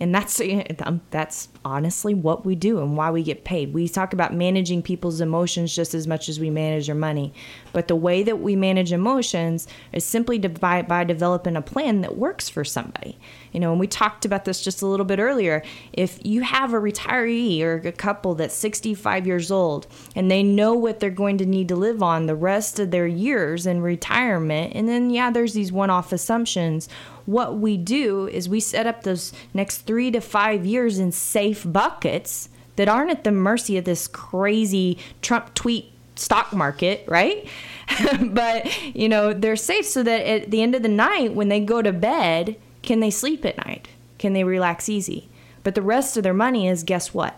and 0.00 0.14
that's 0.14 0.40
that's 1.10 1.48
honestly 1.66 2.14
what 2.14 2.46
we 2.46 2.54
do 2.54 2.78
and 2.78 2.96
why 2.96 3.10
we 3.10 3.22
get 3.22 3.44
paid. 3.44 3.74
We 3.74 3.88
talk 3.88 4.12
about 4.12 4.32
managing 4.32 4.82
people's 4.82 5.20
emotions 5.20 5.74
just 5.74 5.94
as 5.94 6.06
much 6.06 6.28
as 6.28 6.38
we 6.38 6.48
manage 6.48 6.86
their 6.86 6.94
money, 6.94 7.34
but 7.72 7.88
the 7.88 7.96
way 7.96 8.22
that 8.22 8.40
we 8.40 8.54
manage 8.54 8.92
emotions 8.92 9.66
is 9.92 10.04
simply 10.04 10.38
by, 10.38 10.82
by 10.82 11.04
developing 11.04 11.56
a 11.56 11.62
plan 11.62 12.00
that 12.02 12.16
works 12.16 12.48
for 12.48 12.64
somebody. 12.64 13.18
You 13.52 13.60
know, 13.60 13.72
and 13.72 13.80
we 13.80 13.86
talked 13.86 14.24
about 14.24 14.44
this 14.44 14.62
just 14.62 14.82
a 14.82 14.86
little 14.86 15.06
bit 15.06 15.18
earlier. 15.18 15.62
If 15.92 16.18
you 16.24 16.42
have 16.42 16.72
a 16.72 16.78
retiree 16.78 17.62
or 17.62 17.76
a 17.76 17.92
couple 17.92 18.34
that's 18.34 18.54
65 18.54 19.26
years 19.26 19.50
old 19.50 19.86
and 20.14 20.30
they 20.30 20.42
know 20.42 20.74
what 20.74 21.00
they're 21.00 21.10
going 21.10 21.38
to 21.38 21.46
need 21.46 21.68
to 21.68 21.76
live 21.76 22.02
on 22.02 22.26
the 22.26 22.36
rest 22.36 22.78
of 22.78 22.90
their 22.90 23.06
years 23.06 23.66
in 23.66 23.80
retirement, 23.80 24.74
and 24.74 24.88
then 24.88 25.10
yeah, 25.10 25.30
there's 25.30 25.54
these 25.54 25.72
one-off 25.72 26.12
assumptions 26.12 26.88
what 27.26 27.58
we 27.58 27.76
do 27.76 28.28
is 28.28 28.48
we 28.48 28.60
set 28.60 28.86
up 28.86 29.02
those 29.02 29.32
next 29.52 29.78
three 29.78 30.10
to 30.12 30.20
five 30.20 30.64
years 30.64 30.98
in 30.98 31.12
safe 31.12 31.55
buckets 31.64 32.48
that 32.76 32.88
aren't 32.88 33.10
at 33.10 33.24
the 33.24 33.32
mercy 33.32 33.76
of 33.76 33.84
this 33.84 34.06
crazy 34.06 34.98
Trump 35.22 35.54
tweet 35.54 35.90
stock 36.14 36.52
market, 36.52 37.04
right? 37.08 37.48
but, 38.22 38.94
you 38.94 39.08
know, 39.08 39.32
they're 39.32 39.56
safe 39.56 39.86
so 39.86 40.02
that 40.02 40.26
at 40.26 40.50
the 40.50 40.62
end 40.62 40.74
of 40.74 40.82
the 40.82 40.88
night, 40.88 41.34
when 41.34 41.48
they 41.48 41.60
go 41.60 41.82
to 41.82 41.92
bed, 41.92 42.56
can 42.82 43.00
they 43.00 43.10
sleep 43.10 43.44
at 43.44 43.56
night? 43.58 43.88
Can 44.18 44.32
they 44.32 44.44
relax 44.44 44.88
easy? 44.88 45.28
But 45.62 45.74
the 45.74 45.82
rest 45.82 46.16
of 46.16 46.22
their 46.22 46.34
money 46.34 46.68
is 46.68 46.82
guess 46.84 47.12
what? 47.12 47.36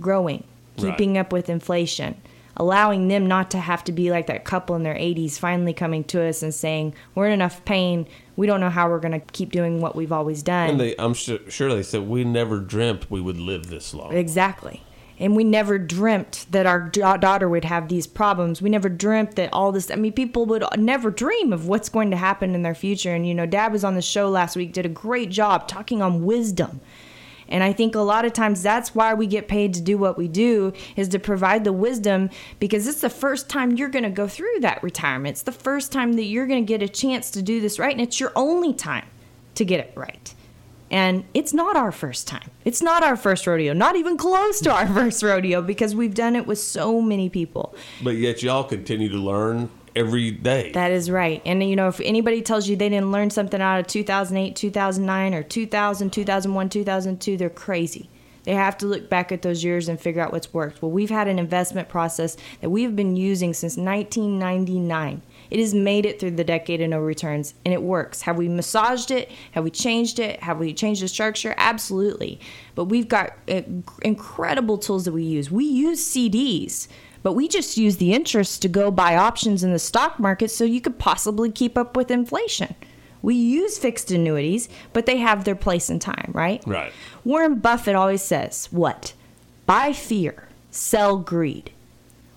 Growing, 0.00 0.44
Right. 0.76 0.90
keeping 0.90 1.18
up 1.18 1.32
with 1.32 1.48
inflation 1.48 2.20
allowing 2.58 3.08
them 3.08 3.26
not 3.26 3.50
to 3.52 3.58
have 3.58 3.84
to 3.84 3.92
be 3.92 4.10
like 4.10 4.26
that 4.26 4.44
couple 4.44 4.74
in 4.74 4.82
their 4.82 4.94
80s 4.94 5.38
finally 5.38 5.72
coming 5.72 6.04
to 6.04 6.22
us 6.22 6.42
and 6.42 6.52
saying 6.52 6.92
we're 7.14 7.26
in 7.26 7.32
enough 7.32 7.64
pain 7.64 8.06
we 8.38 8.46
don't 8.46 8.60
know 8.60 8.70
how 8.70 8.88
we're 8.88 9.00
going 9.00 9.20
to 9.20 9.32
keep 9.32 9.50
doing 9.50 9.80
what 9.80 9.96
we've 9.96 10.12
always 10.12 10.44
done. 10.44 10.70
And 10.70 10.80
they, 10.80 10.94
I'm 10.96 11.12
sure, 11.12 11.40
sure 11.48 11.74
they 11.74 11.82
said 11.82 12.02
we 12.02 12.22
never 12.22 12.60
dreamt 12.60 13.10
we 13.10 13.20
would 13.20 13.36
live 13.36 13.66
this 13.66 13.92
long. 13.92 14.14
exactly. 14.14 14.80
And 15.18 15.34
we 15.34 15.42
never 15.42 15.76
dreamt 15.76 16.46
that 16.52 16.64
our 16.64 16.82
da- 16.82 17.16
daughter 17.16 17.48
would 17.48 17.64
have 17.64 17.88
these 17.88 18.06
problems. 18.06 18.62
We 18.62 18.70
never 18.70 18.88
dreamt 18.88 19.34
that 19.34 19.52
all 19.52 19.72
this 19.72 19.90
i 19.90 19.96
mean 19.96 20.12
people 20.12 20.46
would 20.46 20.64
never 20.76 21.10
dream 21.10 21.52
of 21.52 21.66
what's 21.66 21.88
going 21.88 22.12
to 22.12 22.16
happen 22.16 22.54
in 22.54 22.62
their 22.62 22.76
future. 22.76 23.12
And 23.12 23.26
you 23.26 23.34
know 23.34 23.44
dad 23.44 23.72
was 23.72 23.82
on 23.82 23.96
the 23.96 24.02
show 24.02 24.30
last 24.30 24.54
week 24.54 24.72
did 24.72 24.86
a 24.86 24.88
great 24.88 25.30
job 25.30 25.66
talking 25.66 26.00
on 26.00 26.24
wisdom 26.24 26.80
and 27.48 27.62
I 27.62 27.72
think 27.72 27.94
a 27.94 28.00
lot 28.00 28.24
of 28.24 28.32
times 28.32 28.62
that's 28.62 28.94
why 28.94 29.14
we 29.14 29.26
get 29.26 29.48
paid 29.48 29.74
to 29.74 29.80
do 29.80 29.98
what 29.98 30.18
we 30.18 30.28
do 30.28 30.72
is 30.96 31.08
to 31.08 31.18
provide 31.18 31.64
the 31.64 31.72
wisdom 31.72 32.30
because 32.58 32.86
it's 32.86 33.00
the 33.00 33.10
first 33.10 33.48
time 33.48 33.72
you're 33.72 33.88
going 33.88 34.04
to 34.04 34.10
go 34.10 34.28
through 34.28 34.60
that 34.60 34.82
retirement. 34.82 35.32
It's 35.34 35.42
the 35.42 35.52
first 35.52 35.92
time 35.92 36.14
that 36.14 36.24
you're 36.24 36.46
going 36.46 36.64
to 36.64 36.68
get 36.68 36.82
a 36.82 36.88
chance 36.88 37.30
to 37.32 37.42
do 37.42 37.60
this 37.60 37.78
right 37.78 37.92
and 37.92 38.00
it's 38.00 38.20
your 38.20 38.32
only 38.36 38.74
time 38.74 39.06
to 39.54 39.64
get 39.64 39.80
it 39.80 39.92
right. 39.94 40.34
And 40.90 41.24
it's 41.34 41.52
not 41.52 41.76
our 41.76 41.92
first 41.92 42.26
time. 42.26 42.50
It's 42.64 42.80
not 42.80 43.02
our 43.02 43.16
first 43.16 43.46
rodeo, 43.46 43.74
not 43.74 43.96
even 43.96 44.16
close 44.16 44.60
to 44.62 44.72
our 44.72 44.86
first 44.94 45.22
rodeo 45.22 45.60
because 45.60 45.94
we've 45.94 46.14
done 46.14 46.34
it 46.34 46.46
with 46.46 46.58
so 46.58 47.02
many 47.02 47.28
people. 47.28 47.74
But 48.02 48.16
yet 48.16 48.42
y'all 48.42 48.64
continue 48.64 49.08
to 49.10 49.18
learn 49.18 49.70
every 49.98 50.30
day. 50.30 50.72
That 50.72 50.92
is 50.92 51.10
right. 51.10 51.42
And 51.44 51.62
you 51.62 51.76
know, 51.76 51.88
if 51.88 52.00
anybody 52.00 52.42
tells 52.42 52.68
you 52.68 52.76
they 52.76 52.88
didn't 52.88 53.12
learn 53.12 53.30
something 53.30 53.60
out 53.60 53.80
of 53.80 53.86
2008, 53.86 54.54
2009, 54.56 55.34
or 55.34 55.42
2000, 55.42 56.10
2001, 56.10 56.68
2002, 56.68 57.36
they're 57.36 57.50
crazy. 57.50 58.08
They 58.44 58.54
have 58.54 58.78
to 58.78 58.86
look 58.86 59.10
back 59.10 59.30
at 59.30 59.42
those 59.42 59.62
years 59.62 59.90
and 59.90 60.00
figure 60.00 60.22
out 60.22 60.32
what's 60.32 60.54
worked. 60.54 60.80
Well, 60.80 60.90
we've 60.90 61.10
had 61.10 61.28
an 61.28 61.38
investment 61.38 61.90
process 61.90 62.34
that 62.62 62.70
we've 62.70 62.96
been 62.96 63.14
using 63.14 63.52
since 63.52 63.76
1999. 63.76 65.20
It 65.50 65.60
has 65.60 65.74
made 65.74 66.06
it 66.06 66.18
through 66.18 66.30
the 66.30 66.44
decade 66.44 66.80
of 66.80 66.88
no 66.88 66.98
returns 66.98 67.52
and 67.66 67.74
it 67.74 67.82
works. 67.82 68.22
Have 68.22 68.38
we 68.38 68.48
massaged 68.48 69.10
it? 69.10 69.30
Have 69.52 69.64
we 69.64 69.70
changed 69.70 70.18
it? 70.18 70.42
Have 70.42 70.58
we 70.58 70.72
changed 70.72 71.02
the 71.02 71.08
structure? 71.08 71.54
Absolutely. 71.58 72.40
But 72.74 72.84
we've 72.84 73.08
got 73.08 73.36
uh, 73.48 73.62
incredible 74.00 74.78
tools 74.78 75.04
that 75.04 75.12
we 75.12 75.24
use. 75.24 75.50
We 75.50 75.66
use 75.66 76.02
CDs 76.02 76.88
but 77.22 77.32
we 77.32 77.48
just 77.48 77.76
use 77.76 77.96
the 77.96 78.12
interest 78.12 78.62
to 78.62 78.68
go 78.68 78.90
buy 78.90 79.16
options 79.16 79.64
in 79.64 79.72
the 79.72 79.78
stock 79.78 80.18
market 80.18 80.50
so 80.50 80.64
you 80.64 80.80
could 80.80 80.98
possibly 80.98 81.50
keep 81.50 81.76
up 81.76 81.96
with 81.96 82.10
inflation. 82.10 82.74
We 83.22 83.34
use 83.34 83.78
fixed 83.78 84.10
annuities, 84.10 84.68
but 84.92 85.06
they 85.06 85.18
have 85.18 85.44
their 85.44 85.56
place 85.56 85.90
in 85.90 85.98
time, 85.98 86.30
right? 86.32 86.62
Right. 86.66 86.92
Warren 87.24 87.56
Buffett 87.56 87.96
always 87.96 88.22
says, 88.22 88.68
What? 88.70 89.12
Buy 89.66 89.92
fear, 89.92 90.48
sell 90.70 91.18
greed. 91.18 91.72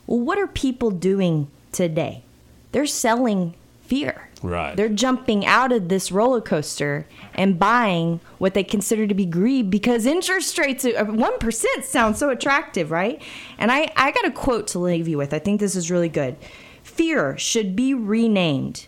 Well, 0.07 0.19
what 0.19 0.39
are 0.39 0.47
people 0.47 0.91
doing 0.91 1.49
today? 1.71 2.23
They're 2.71 2.85
selling 2.87 3.53
fear. 3.81 4.29
Right. 4.43 4.75
They're 4.75 4.89
jumping 4.89 5.45
out 5.45 5.71
of 5.71 5.89
this 5.89 6.11
roller 6.11 6.41
coaster 6.41 7.05
and 7.35 7.59
buying 7.59 8.19
what 8.39 8.53
they 8.53 8.63
consider 8.63 9.05
to 9.05 9.13
be 9.13 9.25
greed 9.25 9.69
because 9.69 10.05
interest 10.05 10.57
rates 10.57 10.83
at 10.83 10.95
1% 10.95 11.83
sound 11.83 12.17
so 12.17 12.29
attractive, 12.29 12.89
right? 12.89 13.21
And 13.59 13.71
I, 13.71 13.91
I 13.95 14.11
got 14.11 14.25
a 14.25 14.31
quote 14.31 14.67
to 14.69 14.79
leave 14.79 15.07
you 15.07 15.17
with. 15.17 15.33
I 15.33 15.39
think 15.39 15.59
this 15.59 15.75
is 15.75 15.91
really 15.91 16.09
good. 16.09 16.37
Fear 16.83 17.37
should 17.37 17.75
be 17.75 17.93
renamed 17.93 18.87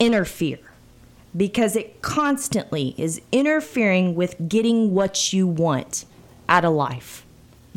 interfere 0.00 0.58
because 1.36 1.76
it 1.76 2.02
constantly 2.02 2.94
is 2.98 3.20
interfering 3.30 4.14
with 4.14 4.48
getting 4.48 4.94
what 4.94 5.32
you 5.32 5.46
want 5.46 6.04
out 6.48 6.64
of 6.64 6.72
life. 6.72 7.24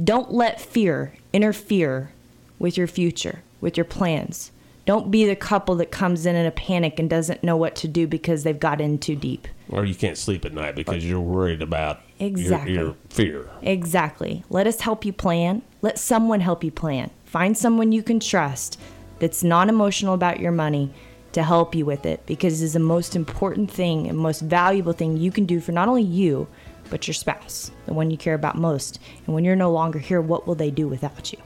Don't 0.02 0.32
let 0.32 0.60
fear 0.60 1.14
interfere 1.34 2.12
with 2.58 2.78
your 2.78 2.88
future, 2.88 3.42
with 3.60 3.78
your 3.78 3.86
plans. 3.86 4.52
Don't 4.92 5.10
be 5.10 5.24
the 5.26 5.38
couple 5.38 5.76
that 5.76 5.90
comes 5.90 6.26
in 6.26 6.36
in 6.36 6.46
a 6.46 6.52
panic 6.52 7.00
and 7.00 7.10
doesn't 7.10 7.46
know 7.46 7.56
what 7.56 7.78
to 7.78 7.88
do 7.88 8.08
because 8.08 8.44
they've 8.44 8.60
got 8.60 8.82
in 8.82 8.98
too 8.98 9.16
deep. 9.16 9.48
Or 9.70 9.86
you 9.86 9.96
can't 9.96 10.18
sleep 10.18 10.44
at 10.44 10.54
night 10.54 10.76
because 10.76 11.10
you're 11.10 11.18
worried 11.22 11.62
about 11.62 12.02
your- 12.20 12.28
Exactly. 12.28 12.74
your, 12.74 12.96
fear. 13.10 13.50
Exactly. 13.62 14.44
Let 14.50 14.68
us 14.68 14.82
help 14.82 15.06
you 15.06 15.14
plan. 15.14 15.62
Let 15.82 15.98
someone 15.98 16.42
help 16.42 16.62
you 16.62 16.72
plan. 16.72 17.10
Find 17.24 17.58
someone 17.58 17.94
you 17.94 18.04
can 18.04 18.20
trust 18.20 18.78
that's 19.20 19.46
non 19.46 19.70
emotional 19.70 20.14
about 20.14 20.42
your 20.42 20.52
money 20.52 20.92
to 21.32 21.42
help 21.42 21.74
you 21.74 21.86
with 21.86 22.06
it 22.06 22.26
because 22.26 22.62
it 22.62 22.66
is 22.66 22.74
the 22.74 22.80
most 22.80 23.16
important 23.16 23.72
thing 23.72 24.10
and 24.10 24.18
most 24.18 24.42
valuable 24.42 24.92
thing 24.92 25.16
you 25.16 25.32
can 25.32 25.46
do 25.46 25.62
for 25.62 25.72
not 25.72 25.88
only 25.88 26.04
you, 26.04 26.50
but 26.90 27.08
your 27.08 27.14
spouse, 27.14 27.72
the 27.86 27.94
one 27.94 28.12
you 28.12 28.18
care 28.18 28.36
about 28.36 28.58
most. 28.58 29.00
And 29.26 29.34
when 29.34 29.46
you're 29.46 29.56
no 29.56 29.72
longer 29.72 30.00
here, 30.00 30.20
what 30.20 30.48
will 30.48 30.56
they 30.56 30.70
do 30.70 30.90
without 30.90 31.32
you? 31.32 31.40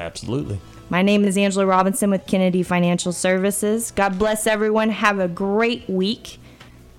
Absolutely. 0.00 0.60
My 0.88 1.02
name 1.02 1.24
is 1.24 1.36
Angela 1.36 1.66
Robinson 1.66 2.10
with 2.10 2.26
Kennedy 2.26 2.62
Financial 2.62 3.12
Services. 3.12 3.90
God 3.90 4.18
bless 4.18 4.46
everyone. 4.46 4.90
Have 4.90 5.18
a 5.18 5.28
great 5.28 5.88
week. 5.88 6.38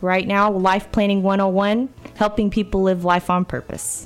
Right 0.01 0.27
now, 0.27 0.51
Life 0.51 0.91
Planning 0.91 1.23
101, 1.23 1.89
helping 2.15 2.49
people 2.51 2.83
live 2.83 3.03
life 3.03 3.29
on 3.29 3.45
purpose. 3.45 4.05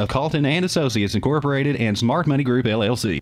of 0.01 0.09
Calton 0.09 0.45
and 0.45 0.65
Associates 0.65 1.15
Incorporated 1.15 1.75
and 1.75 1.97
Smart 1.97 2.27
Money 2.27 2.43
Group 2.43 2.65
LLC. 2.65 3.19